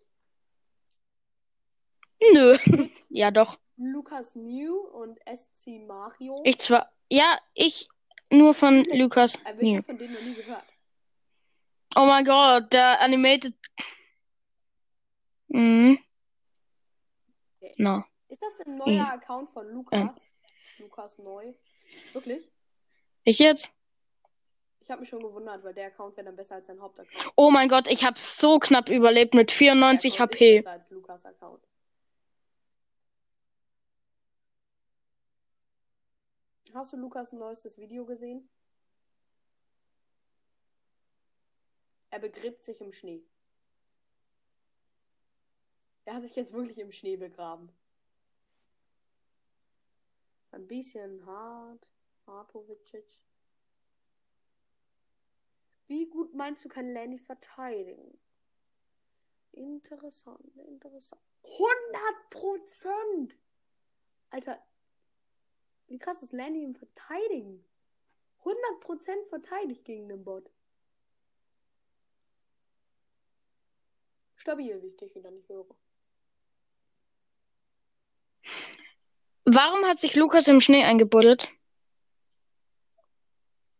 Nö. 2.34 2.58
ja, 3.10 3.32
doch. 3.32 3.58
Lukas 3.78 4.36
New 4.36 4.76
und 4.80 5.20
SC 5.28 5.86
Mario. 5.86 6.42
Ich 6.46 6.60
zwar. 6.60 6.92
Ja, 7.10 7.38
ich 7.54 7.88
nur 8.32 8.54
von 8.54 8.84
Lukas. 8.94 9.38
Aber 9.46 9.62
ich 9.62 9.76
habe 9.76 9.84
von 9.84 9.98
denen 9.98 10.14
noch 10.14 10.22
nie 10.22 10.34
gehört. 10.36 10.64
Oh 11.96 12.06
mein 12.06 12.26
Gott, 12.26 12.74
der 12.74 13.00
Animated. 13.02 13.54
Mhm. 15.48 16.00
No. 17.78 18.04
Ist 18.28 18.42
das 18.42 18.60
ein 18.66 18.78
neuer 18.78 18.88
Mhm. 18.88 19.00
Account 19.02 19.50
von 19.52 19.68
Lukas? 19.72 20.10
Lukas 20.78 21.18
neu. 21.18 21.54
Wirklich? 22.14 22.50
Ich 23.24 23.40
jetzt? 23.40 23.74
Ich 24.82 24.92
habe 24.92 25.02
mich 25.02 25.10
schon 25.10 25.22
gewundert, 25.22 25.64
weil 25.64 25.74
der 25.74 25.88
Account 25.88 26.16
wäre 26.18 26.26
dann 26.26 26.36
besser 26.36 26.56
als 26.56 26.68
sein 26.68 26.80
Hauptaccount. 26.80 27.34
Oh 27.36 27.50
mein 27.50 27.70
Gott, 27.70 27.88
ich 27.88 28.04
habe 28.04 28.20
so 28.20 28.60
knapp 28.60 28.90
überlebt 28.90 29.34
mit 29.34 29.50
Der 29.50 29.58
94 29.58 30.16
Account 30.20 30.34
HP. 30.36 30.58
Ist 30.58 30.64
besser 30.66 30.72
als 30.74 30.90
Lukas 30.92 31.26
Account. 31.26 31.64
Hast 36.76 36.92
du 36.92 36.98
Lukas 36.98 37.32
neuestes 37.32 37.78
Video 37.78 38.06
gesehen? 38.06 38.50
Er 42.10 42.20
begräbt 42.20 42.66
sich 42.66 42.82
im 42.82 42.92
Schnee. 42.92 43.24
Er 46.04 46.16
hat 46.16 46.24
sich 46.24 46.36
jetzt 46.36 46.52
wirklich 46.52 46.78
im 46.78 46.92
Schnee 46.92 47.16
begraben. 47.16 47.70
Ist 50.44 50.54
ein 50.54 50.68
bisschen 50.68 51.26
hart. 51.26 51.88
Hartovicic. 52.28 53.22
Wie 55.88 56.10
gut 56.10 56.34
meinst 56.34 56.66
du, 56.66 56.68
kann 56.68 56.92
Lanny 56.92 57.20
verteidigen? 57.20 58.20
Interessant, 59.54 60.58
interessant. 60.58 61.22
100 61.44 62.30
Prozent! 62.32 63.38
Alter, 64.30 64.62
wie 65.88 66.00
krass 66.00 66.22
ist 66.22 66.34
Lanny 66.34 66.64
im 66.64 66.76
Verteidigen? 66.76 67.64
100 68.40 68.80
Prozent 68.80 69.28
verteidigt 69.28 69.86
gegen 69.86 70.08
den 70.08 70.24
Bot. 70.24 70.50
Stabil, 74.36 74.82
wie 74.82 74.88
ich 74.88 74.98
dich 74.98 75.16
wieder 75.16 75.32
nicht 75.32 75.50
höre. 75.50 75.66
Warum 79.46 79.86
hat 79.86 80.00
sich 80.00 80.16
Lukas 80.16 80.48
im 80.48 80.62
Schnee 80.62 80.84
eingebuddelt? 80.84 81.50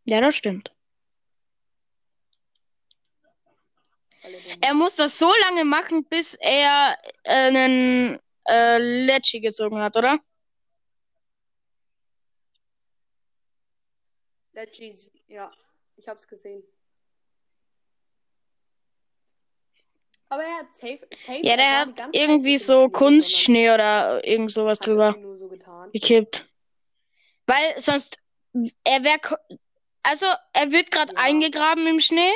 Ja, 0.04 0.20
das 0.20 0.36
stimmt. 0.36 0.72
Er 4.22 4.30
Er 4.60 4.74
muss 4.74 4.96
das 4.96 5.18
so 5.18 5.32
lange 5.42 5.64
machen, 5.64 6.04
bis 6.04 6.34
er 6.34 6.96
äh, 7.24 7.32
einen 7.32 8.20
äh, 8.48 8.78
Lecci 8.78 9.40
gezogen 9.40 9.78
hat, 9.78 9.96
oder? 9.96 10.20
Legis, 14.56 15.10
ja, 15.28 15.52
ich 15.96 16.08
hab's 16.08 16.26
gesehen. 16.26 16.62
Aber 20.28 20.42
er 20.42 20.58
hat 20.58 20.74
safe, 20.74 21.06
safe 21.14 21.40
Ja, 21.42 21.52
er 21.52 21.56
der 21.56 21.78
hat 21.80 22.14
irgendwie 22.14 22.58
so 22.58 22.84
Schnee, 22.84 22.90
Kunstschnee 22.90 23.70
oder 23.72 24.26
irgend 24.26 24.50
sowas 24.50 24.78
drüber 24.78 25.14
so 25.34 25.48
getan. 25.48 25.92
gekippt. 25.92 26.52
Weil 27.46 27.78
sonst, 27.80 28.18
er 28.82 29.04
wäre, 29.04 29.20
also 30.02 30.26
er 30.52 30.72
wird 30.72 30.90
gerade 30.90 31.12
Ja. 31.12 31.18
eingegraben 31.20 31.86
im 31.86 32.00
Schnee. 32.00 32.32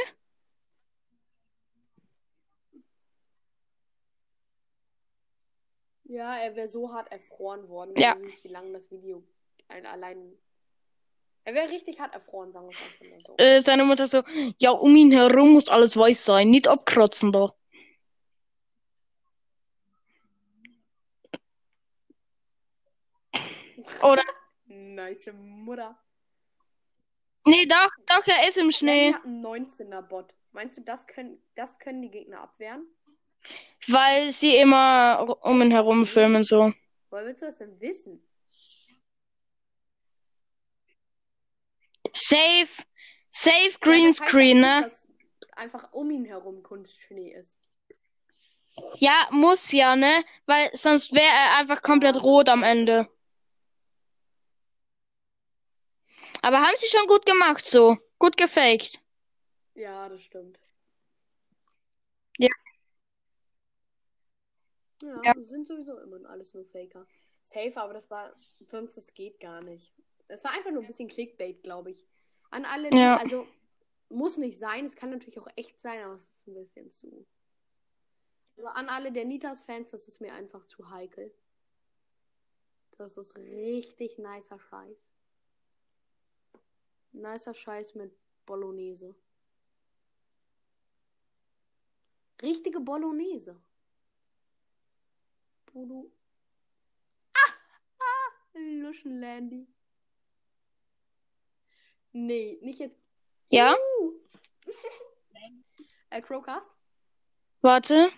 Ja, 6.05 6.37
er 6.39 6.55
wäre 6.55 6.69
so 6.69 6.93
hart 6.93 7.11
erfroren 7.11 7.69
worden. 7.69 7.97
Ja. 7.97 8.15
Du 8.15 8.27
siehst, 8.27 8.45
wie 8.45 8.49
lange 8.49 8.73
das 8.73 8.91
Video 8.91 9.25
ein, 9.69 9.87
allein. 9.87 10.37
Er 11.51 11.57
wäre 11.57 11.71
richtig 11.71 11.99
hart 11.99 12.15
erfroren, 12.15 12.53
sagen 12.53 12.67
wir 12.67 12.71
es 12.71 12.81
einfach 12.81 13.11
mal 13.11 13.21
so. 13.27 13.35
Äh, 13.43 13.59
seine 13.59 13.85
Mutter 13.85 14.07
so, 14.07 14.23
ja, 14.59 14.71
um 14.71 14.95
ihn 14.95 15.11
herum 15.11 15.55
muss 15.55 15.69
alles 15.69 15.97
weiß 15.97 16.25
sein, 16.25 16.49
nicht 16.49 16.69
abkratzen 16.69 17.33
da. 17.33 17.53
Oder? 24.01 24.23
Nice 24.67 25.33
Mutter. 25.33 25.99
Nee, 27.45 27.67
doch, 27.67 27.91
doch, 28.07 28.25
er 28.29 28.47
ist 28.47 28.57
im 28.57 28.71
Schnee. 28.71 29.09
Schnee. 29.09 29.15
hat 29.15 29.25
einen 29.25 29.45
19er 29.45 30.03
Bot. 30.03 30.33
Meinst 30.53 30.79
du, 30.79 30.83
das 30.83 31.09
können, 31.09 31.43
das 31.57 31.81
können 31.81 32.01
die 32.01 32.13
Gegner 32.13 32.43
abwehren? 32.43 32.87
Weil 33.89 34.31
sie 34.31 34.57
immer 34.57 35.37
um 35.43 35.61
ihn 35.63 35.73
herum 35.73 36.07
filmen, 36.07 36.45
so. 36.45 36.73
Woher 37.09 37.25
willst 37.25 37.43
du 37.43 37.47
das 37.47 37.59
denn 37.59 37.81
wissen? 37.81 38.23
Safe, 42.31 42.85
safe 43.31 43.79
Ja, 43.83 44.01
das 44.01 44.19
heißt 44.21 44.41
Greenscreen, 44.41 44.59
aber 44.59 44.61
ne? 44.61 44.67
nicht, 44.67 44.81
dass 44.83 45.09
einfach 45.53 45.93
um 45.93 46.11
ihn 46.11 46.25
herum 46.25 46.63
Kunstschnee 46.63 47.33
ist. 47.33 47.59
Ja, 48.99 49.29
muss 49.33 49.73
ja, 49.73 49.97
ne? 49.97 50.25
Weil 50.47 50.71
sonst 50.75 51.13
wäre 51.13 51.25
er 51.27 51.59
einfach 51.59 51.83
komplett 51.83 52.23
rot 52.23 52.49
am 52.49 52.63
Ende. 52.63 53.09
Aber 56.43 56.59
haben 56.61 56.77
sie 56.77 56.89
schon 56.89 57.07
gut 57.07 57.25
gemacht, 57.27 57.67
so. 57.67 57.97
Gut 58.19 58.37
gefaked. 58.37 59.01
Ja, 59.75 60.09
das 60.09 60.23
stimmt. 60.23 60.59
Ja. 62.39 62.49
Ja, 65.03 65.23
Ja. 65.25 65.35
sind 65.39 65.67
sowieso 65.67 65.99
immer 65.99 66.29
alles 66.29 66.55
nur 66.55 66.65
Faker. 66.67 67.07
Safe, 67.45 67.73
aber 67.77 67.95
das 67.95 68.11
war, 68.11 68.35
sonst 68.69 68.97
das 68.97 69.15
geht 69.15 69.41
gar 69.41 69.63
nicht. 69.63 69.93
Das 70.29 70.45
war 70.45 70.53
einfach 70.53 70.71
nur 70.71 70.83
ein 70.83 70.87
bisschen 70.87 71.09
Clickbait, 71.09 71.63
glaube 71.63 71.91
ich. 71.91 72.07
An 72.51 72.65
alle, 72.65 72.91
Ja. 72.91 73.17
also 73.17 73.47
muss 74.09 74.37
nicht 74.37 74.59
sein, 74.59 74.85
es 74.85 74.97
kann 74.97 75.11
natürlich 75.11 75.39
auch 75.39 75.49
echt 75.57 75.81
sein, 75.81 76.03
aber 76.05 76.15
es 76.15 76.29
ist 76.29 76.47
ein 76.49 76.55
bisschen 76.55 76.91
zu. 76.91 77.27
Also 78.57 78.69
an 78.69 78.89
alle 78.89 79.13
der 79.13 79.25
Nitas-Fans, 79.25 79.91
das 79.91 80.09
ist 80.09 80.21
mir 80.21 80.35
einfach 80.35 80.67
zu 80.67 80.91
heikel. 80.91 81.33
Das 82.99 83.17
ist 83.17 83.37
richtig 83.39 84.19
nicer 84.19 84.59
Scheiß. 84.59 85.11
Nicer 87.13 87.55
Scheiß 87.55 87.95
mit 87.95 88.13
Bolognese. 88.45 89.15
Richtige 92.43 92.81
Bolognese. 92.81 93.61
Bolo. 95.73 96.11
Ah, 97.35 97.53
ah, 98.01 98.59
Luschenlandy. 98.59 99.67
Nee, 102.13 102.59
nicht 102.63 102.81
jetzt. 102.81 102.97
Ja? 103.51 103.75
Uh. 104.01 104.13
äh, 106.11 106.21
Crowcast? 106.21 106.71
Warte. 107.63 108.11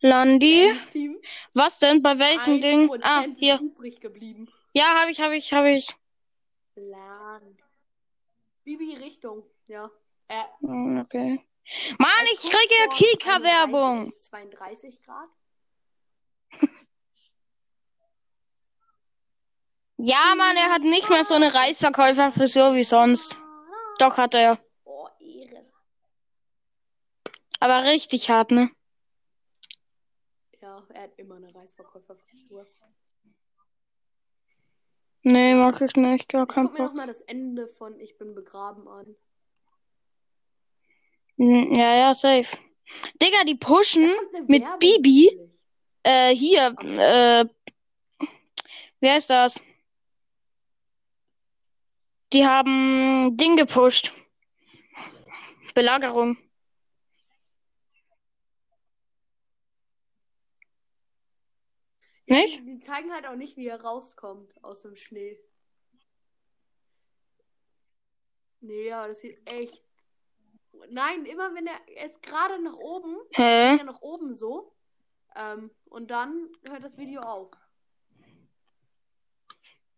Landi. 0.00 0.70
Team. 0.90 1.18
Was 1.54 1.78
denn? 1.78 2.02
Bei 2.02 2.18
welchem 2.18 2.54
Ein 2.54 2.60
Ding? 2.62 2.86
Prozent 2.88 3.06
Ah, 3.06 3.24
hier. 3.38 3.60
übrig 3.60 4.00
geblieben. 4.00 4.48
Ja, 4.72 5.00
habe 5.00 5.10
ich, 5.10 5.20
habe 5.20 5.36
ich, 5.36 5.52
habe 5.52 5.72
ich. 5.72 5.88
Land. 6.74 7.62
Bibi 8.64 8.96
Richtung, 8.96 9.42
ja. 9.68 9.90
Äh, 10.28 10.42
Hm, 10.60 11.00
Okay. 11.00 11.40
Mann, 11.98 12.26
ich 12.32 12.40
kriege 12.40 12.88
Kika-Werbung. 12.94 14.12
31, 14.12 14.18
32 14.30 15.02
Grad. 15.02 15.28
Ja, 19.98 20.34
Mann, 20.36 20.56
er 20.56 20.70
hat 20.70 20.82
nicht 20.82 21.08
mehr 21.08 21.24
so 21.24 21.34
eine 21.34 21.54
Reisverkäuferfrisur 21.54 22.74
wie 22.74 22.84
sonst. 22.84 23.38
Doch, 23.98 24.18
hat 24.18 24.34
er. 24.34 24.58
Oh, 24.84 25.08
Ehre. 25.20 25.64
Aber 27.60 27.84
richtig 27.84 28.28
hart, 28.28 28.50
ne? 28.50 28.70
Ja, 30.60 30.82
er 30.94 31.02
hat 31.04 31.18
immer 31.18 31.36
eine 31.36 31.54
Reisverkäuferfrisur. 31.54 32.66
Nee, 35.22 35.54
mag 35.54 35.80
ich 35.80 35.96
nicht. 35.96 36.28
Gar 36.28 36.42
Ich 36.46 36.48
keinen 36.54 36.66
guck 36.66 36.78
mir 36.78 36.84
nochmal 36.84 37.06
das 37.06 37.22
Ende 37.22 37.66
von 37.66 37.98
Ich 37.98 38.18
bin 38.18 38.34
begraben 38.34 38.86
an. 38.86 39.16
Hm, 41.38 41.72
Ja, 41.74 41.94
ja, 41.96 42.14
safe. 42.14 42.56
Digga, 43.20 43.44
die 43.44 43.56
pushen 43.56 44.12
mit 44.46 44.62
Werbung 44.62 44.78
Bibi. 44.78 45.50
Äh, 46.04 46.36
hier, 46.36 46.76
äh, 46.80 47.44
wer 49.00 49.16
ist 49.16 49.30
das? 49.30 49.60
Die 52.32 52.44
haben 52.44 53.36
Ding 53.36 53.56
gepusht. 53.56 54.12
Belagerung. 55.74 56.36
Ja, 62.26 62.36
Nicht? 62.38 62.58
Die, 62.58 62.64
die 62.64 62.78
zeigen 62.80 63.12
halt 63.12 63.26
auch 63.26 63.36
nicht, 63.36 63.56
wie 63.56 63.66
er 63.68 63.80
rauskommt 63.80 64.52
aus 64.64 64.82
dem 64.82 64.96
Schnee. 64.96 65.38
Nee, 68.60 68.88
ja, 68.88 69.06
das 69.06 69.20
sieht 69.20 69.38
echt. 69.46 69.84
Nein, 70.88 71.24
immer 71.24 71.54
wenn 71.54 71.66
er, 71.66 71.78
er 71.88 72.06
ist 72.06 72.22
gerade 72.22 72.60
nach 72.62 72.74
oben, 72.74 73.16
Hä? 73.32 73.76
er 73.78 73.84
nach 73.84 74.00
oben 74.00 74.34
so. 74.34 74.74
Ähm, 75.36 75.70
und 75.84 76.10
dann 76.10 76.48
hört 76.68 76.82
das 76.82 76.98
Video 76.98 77.20
auf. 77.20 77.50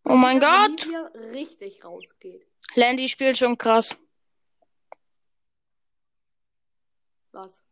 Oh 0.09 0.15
mein 0.15 0.39
Gott. 0.39 0.87
Wie 0.87 0.93
er 0.95 1.13
richtig 1.35 1.83
rausgeht. 1.85 2.43
Landy 2.73 3.07
spielt 3.07 3.37
schon 3.37 3.55
krass. 3.55 3.95
Was? 7.31 7.63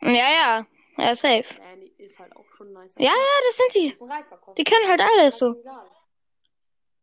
Ja, 0.00 0.10
ja. 0.10 0.66
Ja, 0.96 1.14
safe. 1.14 1.54
Danny 1.58 1.92
ist 1.98 2.18
halt 2.18 2.34
auch 2.34 2.46
schon 2.56 2.72
nice. 2.72 2.94
Ja, 2.96 3.10
ja, 3.10 3.40
das 3.46 3.56
sind 3.58 3.74
die. 3.74 4.04
Reisverkäufer. 4.04 4.54
Die 4.54 4.64
können 4.64 4.88
halt 4.88 5.02
alles 5.02 5.38
so. 5.38 5.62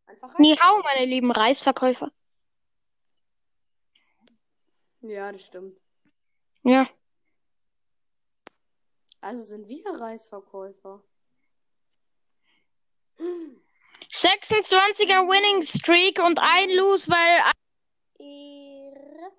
Einfach 0.07 0.39
Ni 0.39 0.53
Reisverkäufer. 0.53 0.63
hao, 0.63 0.81
meine 0.83 1.05
lieben 1.05 1.31
Reisverkäufer. 1.31 2.11
Ja, 5.01 5.31
das 5.31 5.45
stimmt. 5.45 5.79
Ja. 6.63 6.89
Also 9.19 9.43
sind 9.43 9.67
wir 9.67 9.85
Reisverkäufer. 9.85 11.03
26er 14.11 15.27
Winning 15.27 15.63
Streak 15.63 16.19
und 16.19 16.39
ein 16.39 16.69
Lose, 16.71 17.09
weil 17.09 17.51
Ehre. 18.19 19.31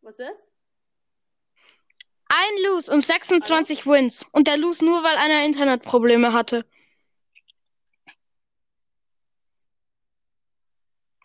Was 0.00 0.18
ist? 0.18 0.52
ein 2.32 2.62
Lose 2.64 2.90
und 2.90 3.02
26 3.02 3.86
Wins. 3.86 4.26
Und 4.32 4.48
der 4.48 4.56
Lose 4.56 4.84
nur, 4.84 5.02
weil 5.02 5.16
einer 5.16 5.44
Internetprobleme 5.44 6.32
hatte. 6.32 6.64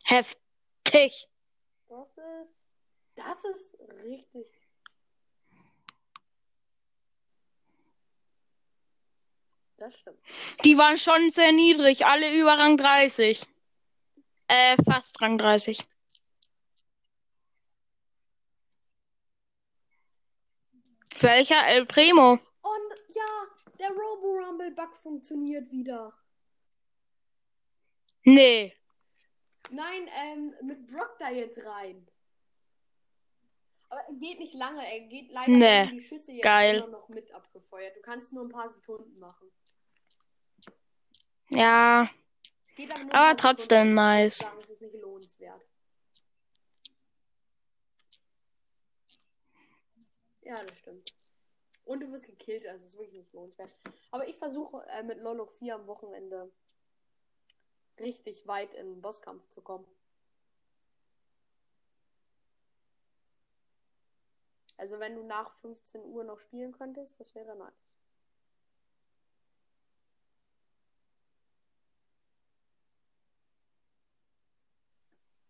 Heftig. 0.03 1.27
Das 1.87 2.09
ist. 2.17 2.53
Das 3.15 3.43
ist 3.45 3.79
richtig. 4.03 4.45
Das 9.77 9.95
stimmt. 9.95 10.17
Die 10.65 10.77
waren 10.77 10.97
schon 10.97 11.29
sehr 11.29 11.51
niedrig, 11.51 12.05
alle 12.05 12.35
über 12.35 12.57
Rang 12.57 12.77
30. 12.77 13.45
Äh, 14.47 14.75
fast 14.83 15.21
Rang 15.21 15.37
30. 15.37 15.85
Welcher? 21.19 21.67
El 21.67 21.85
Primo. 21.85 22.33
Und 22.33 22.41
ja, 23.13 23.47
der 23.79 23.89
Robo 23.89 24.39
Rumble 24.39 24.71
Bug 24.71 24.95
funktioniert 24.97 25.69
wieder. 25.71 26.13
Nee. 28.23 28.75
Nein, 29.69 30.09
ähm, 30.23 30.53
mit 30.63 30.87
Brock 30.87 31.17
da 31.19 31.29
jetzt 31.29 31.59
rein. 31.63 32.07
Aber 33.89 34.01
er 34.01 34.13
geht 34.15 34.39
nicht 34.39 34.53
lange, 34.53 34.85
er 34.85 34.99
geht 35.01 35.31
leider 35.31 35.51
Nee, 35.51 35.87
die 35.91 36.01
Schüsse 36.01 36.33
jetzt 36.33 36.43
geil. 36.43 36.77
immer 36.77 36.87
noch 36.87 37.07
mit 37.09 37.31
abgefeuert. 37.33 37.95
Du 37.95 38.01
kannst 38.01 38.33
nur 38.33 38.43
ein 38.45 38.49
paar 38.49 38.69
Sekunden 38.69 39.17
machen. 39.19 39.49
Ja. 41.51 42.09
Geht 42.75 42.93
aber 42.93 43.37
trotzdem 43.37 43.67
Sekunden. 43.77 43.95
nice. 43.95 44.37
Sagen, 44.39 44.59
es 44.61 44.69
ist 44.69 44.81
nicht 44.81 44.95
lohnenswert. 44.95 45.61
Ja, 50.41 50.63
das 50.63 50.77
stimmt. 50.77 51.13
Und 51.85 52.01
du 52.01 52.11
wirst 52.11 52.25
gekillt, 52.25 52.65
also 52.67 52.83
es 52.83 52.91
ist 52.91 52.97
wirklich 52.97 53.19
nicht 53.19 53.33
lohnenswert. 53.33 53.73
Aber 54.11 54.27
ich 54.27 54.35
versuche 54.35 54.85
äh, 54.89 55.03
mit 55.03 55.19
Lolo 55.19 55.45
4 55.45 55.75
am 55.75 55.87
Wochenende 55.87 56.51
richtig 57.99 58.45
weit 58.47 58.73
in 58.73 58.85
den 58.93 59.01
Bosskampf 59.01 59.47
zu 59.47 59.61
kommen. 59.61 59.85
Also 64.77 64.99
wenn 64.99 65.15
du 65.15 65.23
nach 65.23 65.51
15 65.61 66.03
Uhr 66.03 66.23
noch 66.23 66.39
spielen 66.39 66.71
könntest, 66.71 67.19
das 67.19 67.33
wäre 67.33 67.55
nice. 67.55 67.97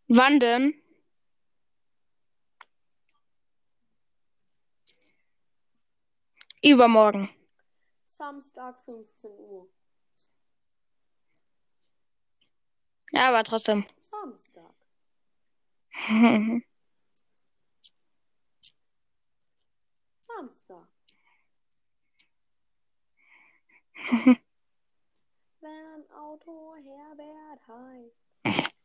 Wann 0.08 0.40
denn? 0.40 0.82
Übermorgen. 6.64 7.30
Samstag 8.06 8.82
15 8.86 9.32
Uhr. 9.32 9.68
Ja, 13.12 13.30
aber 13.30 13.44
trotzdem. 13.44 13.86
Samstag. 14.00 14.74
Samstag. 20.28 20.88
Wenn 25.62 25.72
ein 25.72 26.12
Auto 26.12 26.76
Herbert 26.76 27.68
heißt. 27.68 28.70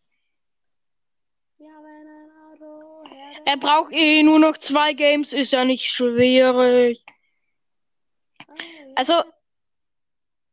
Ja, 1.59 1.81
wenn 1.81 2.09
ein 2.09 2.31
Auto 2.51 3.05
Herbert 3.09 3.47
er 3.47 3.57
braucht 3.57 3.93
eh 3.93 4.25
nur 4.25 4.41
noch 4.41 4.57
zwei 4.57 4.95
Games, 4.95 5.33
ist 5.33 5.53
ja 5.53 5.65
nicht 5.65 5.87
schwierig. 5.87 7.05
Ja. 8.49 8.55
Also, 8.97 9.23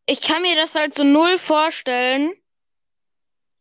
ich 0.05 0.21
kann 0.21 0.43
mir 0.43 0.55
das 0.55 0.75
halt 0.75 0.93
so 0.93 1.03
null 1.03 1.39
vorstellen, 1.39 2.35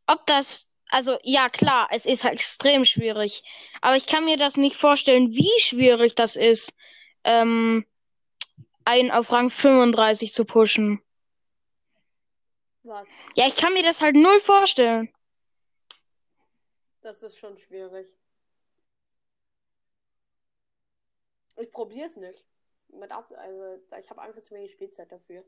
ob 0.07 0.27
das, 0.27 0.67
also 0.91 1.19
ja 1.23 1.49
klar, 1.49 1.89
es 1.91 2.05
ist 2.05 2.25
halt 2.25 2.35
extrem 2.35 2.85
schwierig, 2.85 3.43
aber 3.81 3.97
ich 3.97 4.07
kann 4.07 4.27
mir 4.27 4.37
das 4.37 4.59
nicht 4.59 4.77
vorstellen, 4.77 5.31
wie 5.31 5.61
schwierig 5.61 6.15
das 6.15 6.37
ist, 6.37 6.75
ähm, 7.29 7.85
einen 8.87 9.11
auf 9.11 9.31
Rang 9.31 9.51
35 9.51 10.33
zu 10.33 10.47
pushen. 10.47 11.03
Was? 12.83 13.07
Ja, 13.35 13.47
ich 13.47 13.55
kann 13.55 13.75
mir 13.75 13.83
das 13.83 14.01
halt 14.01 14.17
null 14.17 14.41
vorstellen. 14.41 15.13
Das 17.03 17.23
ist 17.23 17.37
schon 17.37 17.59
schwierig. 17.59 18.09
Ich 21.57 21.71
probier's 21.71 22.17
nicht. 22.17 22.47
Mit 22.89 23.13
ab, 23.13 23.31
also 23.37 23.79
ich 24.01 24.09
habe 24.09 24.23
einfach 24.23 24.41
zu 24.41 24.55
wenig 24.55 24.73
Spielzeit 24.73 25.13
dafür. 25.13 25.45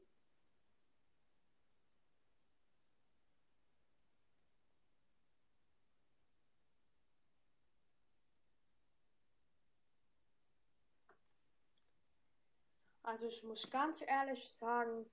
Also 13.11 13.27
ich 13.27 13.43
muss 13.43 13.69
ganz 13.69 14.03
ehrlich 14.07 14.55
sagen. 14.61 15.05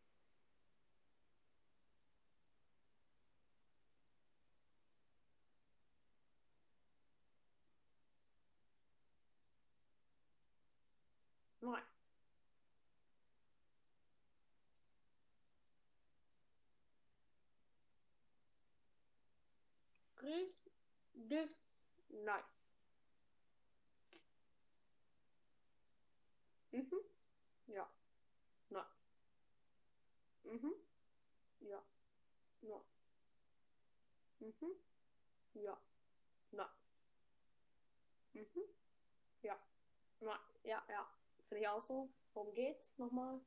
Richtig 20.22 21.50
nein. 22.10 22.44
Mhm. 26.74 27.17
Ja. 27.68 27.88
Nein. 28.70 28.86
Mhm. 30.44 30.74
Ja. 31.62 31.82
Nein. 32.62 32.82
Mhm. 34.40 34.72
Ja. 35.56 35.78
Nein. 36.52 36.68
Mhm. 38.34 38.64
Ja. 39.44 39.58
Nein. 40.22 40.40
Ja, 40.64 40.84
ja. 40.90 41.08
Finde 41.50 41.62
ich 41.64 41.70
auch 41.70 41.82
so. 41.82 42.10
Worum 42.34 42.54
geht's 42.54 42.98
nochmal? 43.00 43.42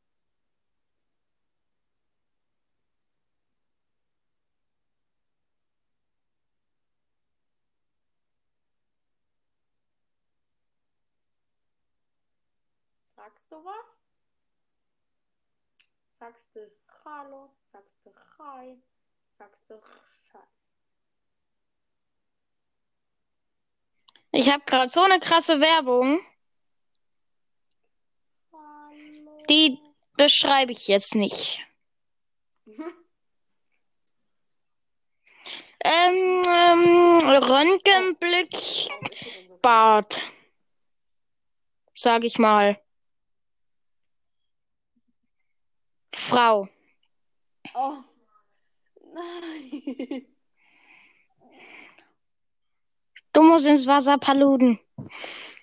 Sagst 13.14 13.52
du 13.52 13.56
was? 13.64 14.09
Sagst 16.20 16.44
du 16.52 16.60
Hallo? 17.02 17.48
Sagst 17.72 17.94
du 18.04 18.12
Hi? 18.38 18.76
Sagst 19.38 19.62
du 19.68 19.80
Scheiß? 20.30 20.42
Ich 24.32 24.50
habe 24.50 24.62
gerade 24.66 24.90
so 24.90 25.00
eine 25.00 25.18
krasse 25.18 25.60
Werbung, 25.60 26.20
Hallo? 28.52 29.38
die 29.48 29.78
beschreibe 30.18 30.72
ich 30.72 30.88
jetzt 30.88 31.14
nicht. 31.14 31.66
Ähm, 35.82 36.42
ähm, 36.46 37.18
Röntgenblick, 37.26 38.50
Bart, 39.62 40.20
sag 41.94 42.22
ich 42.24 42.38
mal. 42.38 42.78
Frau. 46.20 46.68
Oh. 47.74 48.04
Nein. 49.12 50.26
Du 53.32 53.42
musst 53.42 53.66
ins 53.66 53.86
Wasser 53.86 54.18
Paluten. 54.18 54.78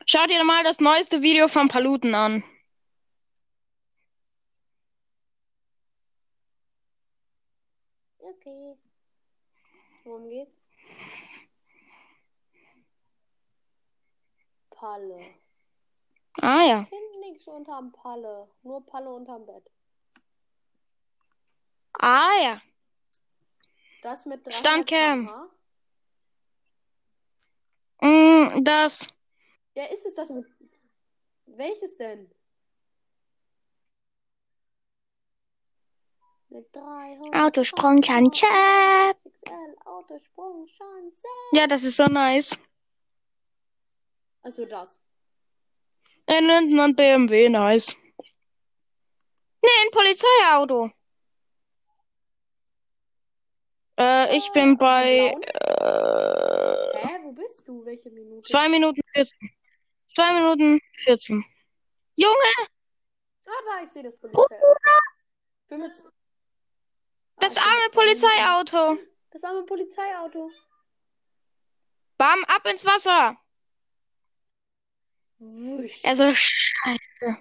Schau 0.06 0.26
dir 0.26 0.44
mal 0.44 0.64
das 0.64 0.80
neueste 0.80 1.22
Video 1.22 1.48
von 1.48 1.68
Paluten 1.68 2.16
an. 2.16 2.44
Okay. 8.20 8.78
Worum 10.04 10.30
geht's? 10.30 10.56
Palle. 14.72 15.36
Ah 16.42 16.64
ja. 16.64 16.82
Ich 16.82 16.90
finde 16.90 17.20
nichts 17.20 17.48
unterm 17.48 17.92
Palle. 17.92 18.50
Nur 18.64 18.86
Palle 18.86 19.10
unterm 19.10 19.46
Bett. 19.46 19.70
Ah 22.00 22.38
ja. 22.42 22.62
Das 24.02 24.26
mit 24.26 24.46
300 24.46 24.54
Stuntcam. 24.54 25.28
km/h? 25.28 25.50
Mm, 28.02 28.64
das. 28.64 29.08
Ja, 29.74 29.86
ist 29.86 30.06
es 30.06 30.14
das 30.16 30.30
mit. 30.30 30.46
Welches 31.46 31.98
denn? 31.98 32.30
Mit 36.50 36.74
300 36.76 37.46
Autosprungschanze. 37.46 38.46
Autosprungschanze. 39.86 41.28
Ja, 41.54 41.68
das 41.68 41.84
ist 41.84 41.98
so 41.98 42.06
nice. 42.06 42.58
Also 44.42 44.66
das. 44.66 45.00
Er 46.28 46.42
nennt 46.42 46.72
man 46.72 46.96
BMW 46.96 47.50
nice. 47.50 47.96
Nee, 49.62 49.70
ein 49.84 49.92
Polizeiauto. 49.92 50.92
Äh, 53.98 54.36
ich 54.38 54.52
bin 54.52 54.78
bei 54.78 55.32
äh, 55.32 57.08
Hä, 57.08 57.20
wo 57.24 57.32
bist 57.32 57.68
du? 57.68 57.84
Welche 57.84 58.12
Minute? 58.12 58.42
2 58.42 58.70
Minuten 58.70 59.02
14. 59.14 59.52
2 60.16 60.34
Minuten 60.34 60.80
14. 61.04 61.44
Junge, 62.16 62.68
Ah, 63.48 63.52
da, 63.66 63.84
ich 63.84 63.90
sehe 63.90 64.04
das 64.04 64.18
Polizei. 64.18 64.60
Bin 65.70 65.80
mit... 65.80 65.92
Ah, 66.06 66.10
das 67.40 67.54
bin 67.54 67.64
arme. 67.64 67.90
Polizeiauto. 67.92 68.98
Das 69.32 69.44
arme 69.44 69.64
Polizeiauto. 69.64 70.52
Bam, 72.18 72.44
ab 72.46 72.66
ins 72.66 72.84
Wasser. 72.86 73.38
Wusch. 75.40 76.04
Also, 76.04 76.34
scheiße. 76.34 77.38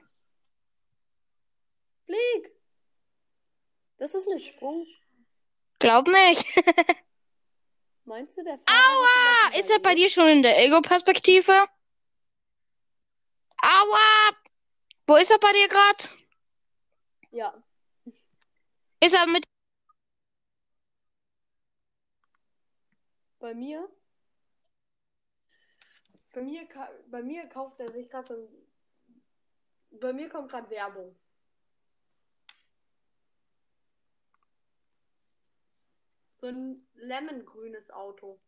Flieg. 2.05 2.53
Das 3.97 4.15
ist 4.15 4.29
ein 4.29 4.39
Sprung. 4.41 4.87
Glaub 5.79 6.09
nicht. 6.09 6.45
Meinst 8.05 8.39
du, 8.39 8.45
der 8.45 8.59
Fahrer 8.59 8.79
Aua! 8.79 9.59
Ist 9.59 9.71
er 9.71 9.81
bei 9.81 9.95
dir 9.95 10.09
schon 10.09 10.29
in 10.29 10.43
der 10.43 10.59
Ego-Perspektive? 10.65 11.53
Aua! 13.63 14.37
Wo 15.07 15.17
ist 15.17 15.31
er 15.31 15.39
bei 15.39 15.53
dir 15.53 15.69
gerade? 15.69 16.09
Ja. 17.31 17.63
Ist 19.01 19.15
er 19.15 19.27
mit. 19.27 19.45
Bei 23.39 23.55
mir? 23.55 23.89
Bei 26.33 26.43
mir, 26.43 26.67
bei 27.07 27.23
mir 27.23 27.49
kauft 27.49 27.81
er 27.81 27.91
sich 27.91 28.09
gerade 28.09 28.29
so 28.29 28.35
ein. 28.35 28.49
Bei 30.01 30.13
mir 30.13 30.29
kommt 30.29 30.51
gerade 30.51 30.71
Werbung. 30.71 31.17
so 36.47 36.53
ein 36.53 36.87
lemon-grünes 36.95 37.91
Auto. 37.91 38.41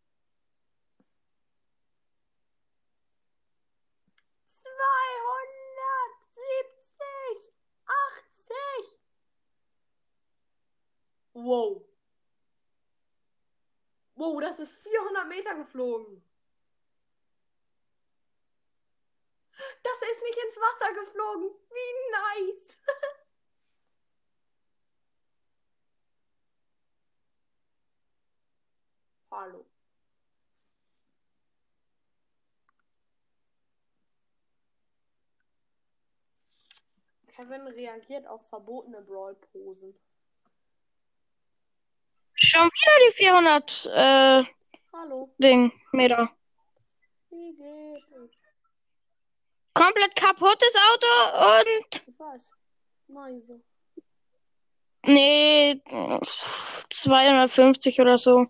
Achtzig. 7.86 9.00
Wow. 11.32 11.84
Wow, 14.14 14.40
das 14.42 14.60
ist 14.60 14.72
vierhundert 14.72 15.28
Meter 15.28 15.56
geflogen. 15.56 16.22
Das 19.82 20.02
ist 20.12 20.22
nicht 20.22 20.38
ins 20.38 20.56
Wasser 20.56 20.94
geflogen. 20.94 21.50
Wie 21.70 22.10
nice. 22.12 22.76
Hallo. 29.30 29.66
Kevin 37.26 37.68
reagiert 37.68 38.26
auf 38.26 38.48
verbotene 38.48 39.00
Brawl-Posen. 39.02 39.94
Schon 42.34 42.66
wieder 42.66 43.06
die 43.06 43.12
400 43.16 43.86
äh, 43.86 44.44
Hallo. 44.92 45.34
Ding, 45.38 45.72
Meter. 45.92 46.30
Wie 47.30 47.54
geht 47.54 48.04
es? 48.24 48.42
Komplett 49.74 50.16
kaputtes 50.16 50.74
Auto 50.74 51.06
und. 51.60 52.02
Ich 52.08 52.18
weiß. 52.18 52.50
Nice. 53.08 53.52
Nee, 55.04 55.80
250 56.90 58.00
oder 58.00 58.18
so. 58.18 58.48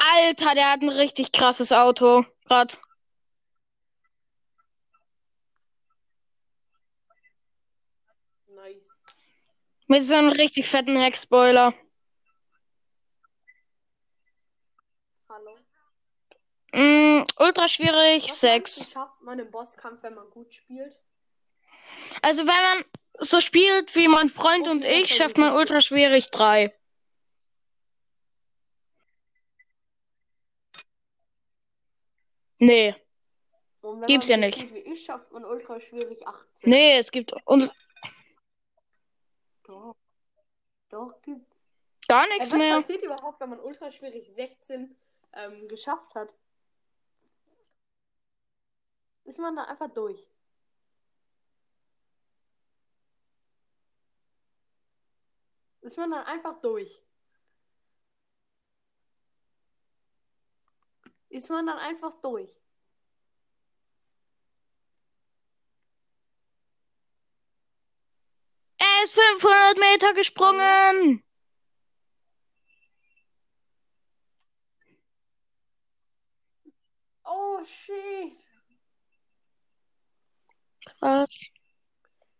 Alter, 0.00 0.54
der 0.54 0.70
hat 0.72 0.80
ein 0.80 0.88
richtig 0.88 1.30
krasses 1.30 1.72
Auto. 1.72 2.24
Grad. 2.46 2.78
Nice. 8.48 8.82
Mit 9.88 10.02
so 10.02 10.14
einem 10.14 10.30
richtig 10.30 10.68
fetten 10.68 10.96
Heckspoiler. 10.98 11.74
Hallo. 15.28 15.58
Mm, 16.72 17.24
ultra 17.38 17.68
schwierig, 17.68 18.24
Was 18.24 18.28
meinst 18.30 18.40
6. 18.40 18.74
du, 18.86 18.90
schafft 18.92 19.20
man 19.22 19.38
im 19.38 19.50
Bosskampf, 19.50 20.02
wenn 20.02 20.14
man 20.14 20.30
gut 20.30 20.54
spielt? 20.54 20.98
Also 22.22 22.46
wenn 22.46 22.46
man 22.46 22.84
so 23.18 23.40
spielt 23.40 23.94
wie 23.94 24.08
mein 24.08 24.30
Freund 24.30 24.66
und 24.66 24.82
ich, 24.84 25.14
schafft 25.14 25.36
man 25.36 25.54
ultra 25.54 25.80
schwierig 25.82 26.30
3. 26.30 26.72
Nee, 32.62 32.94
Und 33.80 34.06
Gibt's 34.06 34.28
ja 34.28 34.36
nicht. 34.36 34.62
ich 34.74 35.04
schafft 35.04 35.32
man 35.32 35.44
ultra 35.46 35.80
schwierig 35.80 36.26
18. 36.26 36.70
nee, 36.70 36.98
es 36.98 37.10
gibt 37.10 37.32
un 37.46 37.70
Doch. 39.64 39.96
Doch, 40.90 41.22
gibt's. 41.22 41.56
gar 42.06 42.26
nichts 42.28 42.52
was 42.52 42.58
mehr. 42.58 42.76
passiert 42.76 43.02
überhaupt, 43.02 43.40
wenn 43.40 43.48
man 43.50 43.60
ultra 43.60 43.90
schwierig 43.90 44.28
16 44.34 44.94
ähm, 45.32 45.68
geschafft 45.68 46.14
hat? 46.14 46.28
Ist 49.24 49.38
man 49.38 49.56
da 49.56 49.64
einfach 49.64 49.88
durch? 49.94 50.28
Ist 55.80 55.96
man 55.96 56.10
dann 56.10 56.24
einfach 56.26 56.60
durch? 56.60 57.02
Ist 61.30 61.48
man 61.48 61.64
dann 61.64 61.78
einfach 61.78 62.12
durch? 62.22 62.50
Er 68.78 69.04
ist 69.04 69.14
500 69.14 69.78
Meter 69.78 70.12
gesprungen. 70.14 71.22
Oh 77.24 77.64
shit! 77.64 78.36
Krass. 80.98 81.42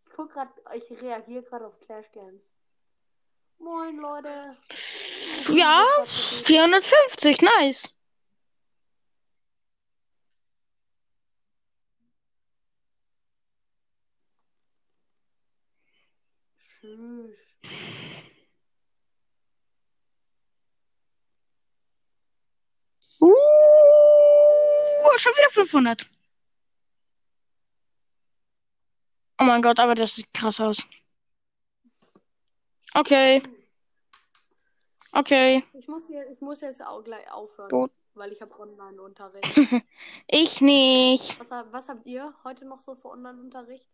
Ich 0.07 0.13
guck 0.17 0.33
grad, 0.33 0.49
ich 0.75 0.91
reagiere 1.01 1.45
gerade 1.45 1.69
auf 1.69 1.79
Clash 1.81 2.11
Games. 2.13 2.51
Moin 3.59 3.99
Leute. 3.99 4.43
Ja, 5.55 5.87
450, 6.45 7.41
nice. 7.43 7.95
Tschüss. 16.81 17.37
Uh, 23.21 23.29
schon 25.19 25.33
wieder 25.35 25.51
500. 25.51 26.09
Oh 29.39 29.45
mein 29.45 29.61
Gott, 29.61 29.79
aber 29.79 29.95
das 29.95 30.15
sieht 30.15 30.33
krass 30.33 30.61
aus. 30.61 30.87
Okay. 32.95 33.43
Okay. 35.13 35.65
Ich 35.75 35.87
muss, 35.87 36.07
hier, 36.07 36.29
ich 36.31 36.41
muss 36.41 36.61
jetzt 36.63 36.83
auch 36.83 37.03
gleich 37.03 37.31
aufhören, 37.31 37.69
Gut. 37.69 37.91
weil 38.15 38.33
ich 38.33 38.41
habe 38.41 38.59
Online-Unterricht. 38.59 39.55
Ich 40.29 40.61
nicht. 40.61 41.39
Was, 41.41 41.51
was 41.73 41.89
habt 41.89 42.07
ihr 42.07 42.35
heute 42.45 42.65
noch 42.65 42.81
so 42.81 42.95
für 42.95 43.09
Online-Unterricht? 43.09 43.87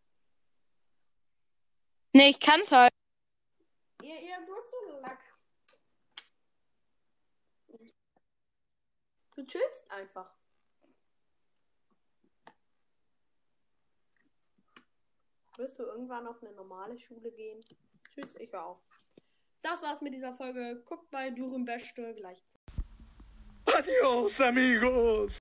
Nee, 2.16 2.30
ich 2.30 2.40
kann's 2.40 2.72
halt. 2.72 2.90
Ihr, 4.02 4.18
ihr, 4.22 4.38
du 4.46 4.56
hast 4.56 4.70
so 4.70 4.76
einen 4.88 5.02
Lack. 5.02 5.20
Du 9.34 9.44
chillst 9.44 9.90
einfach. 9.90 10.32
Wirst 15.58 15.78
du 15.78 15.82
irgendwann 15.82 16.26
auf 16.26 16.42
eine 16.42 16.52
normale 16.52 16.98
Schule 16.98 17.30
gehen? 17.32 17.62
Tschüss, 18.14 18.34
ich 18.36 18.50
hör 18.50 18.64
auf. 18.64 18.78
Das 19.60 19.82
war's 19.82 20.00
mit 20.00 20.14
dieser 20.14 20.32
Folge. 20.32 20.82
Guckt 20.86 21.10
bei 21.10 21.28
Durum 21.28 21.66
Beste 21.66 22.14
gleich. 22.14 22.42
Adios, 23.66 24.40
amigos. 24.40 25.34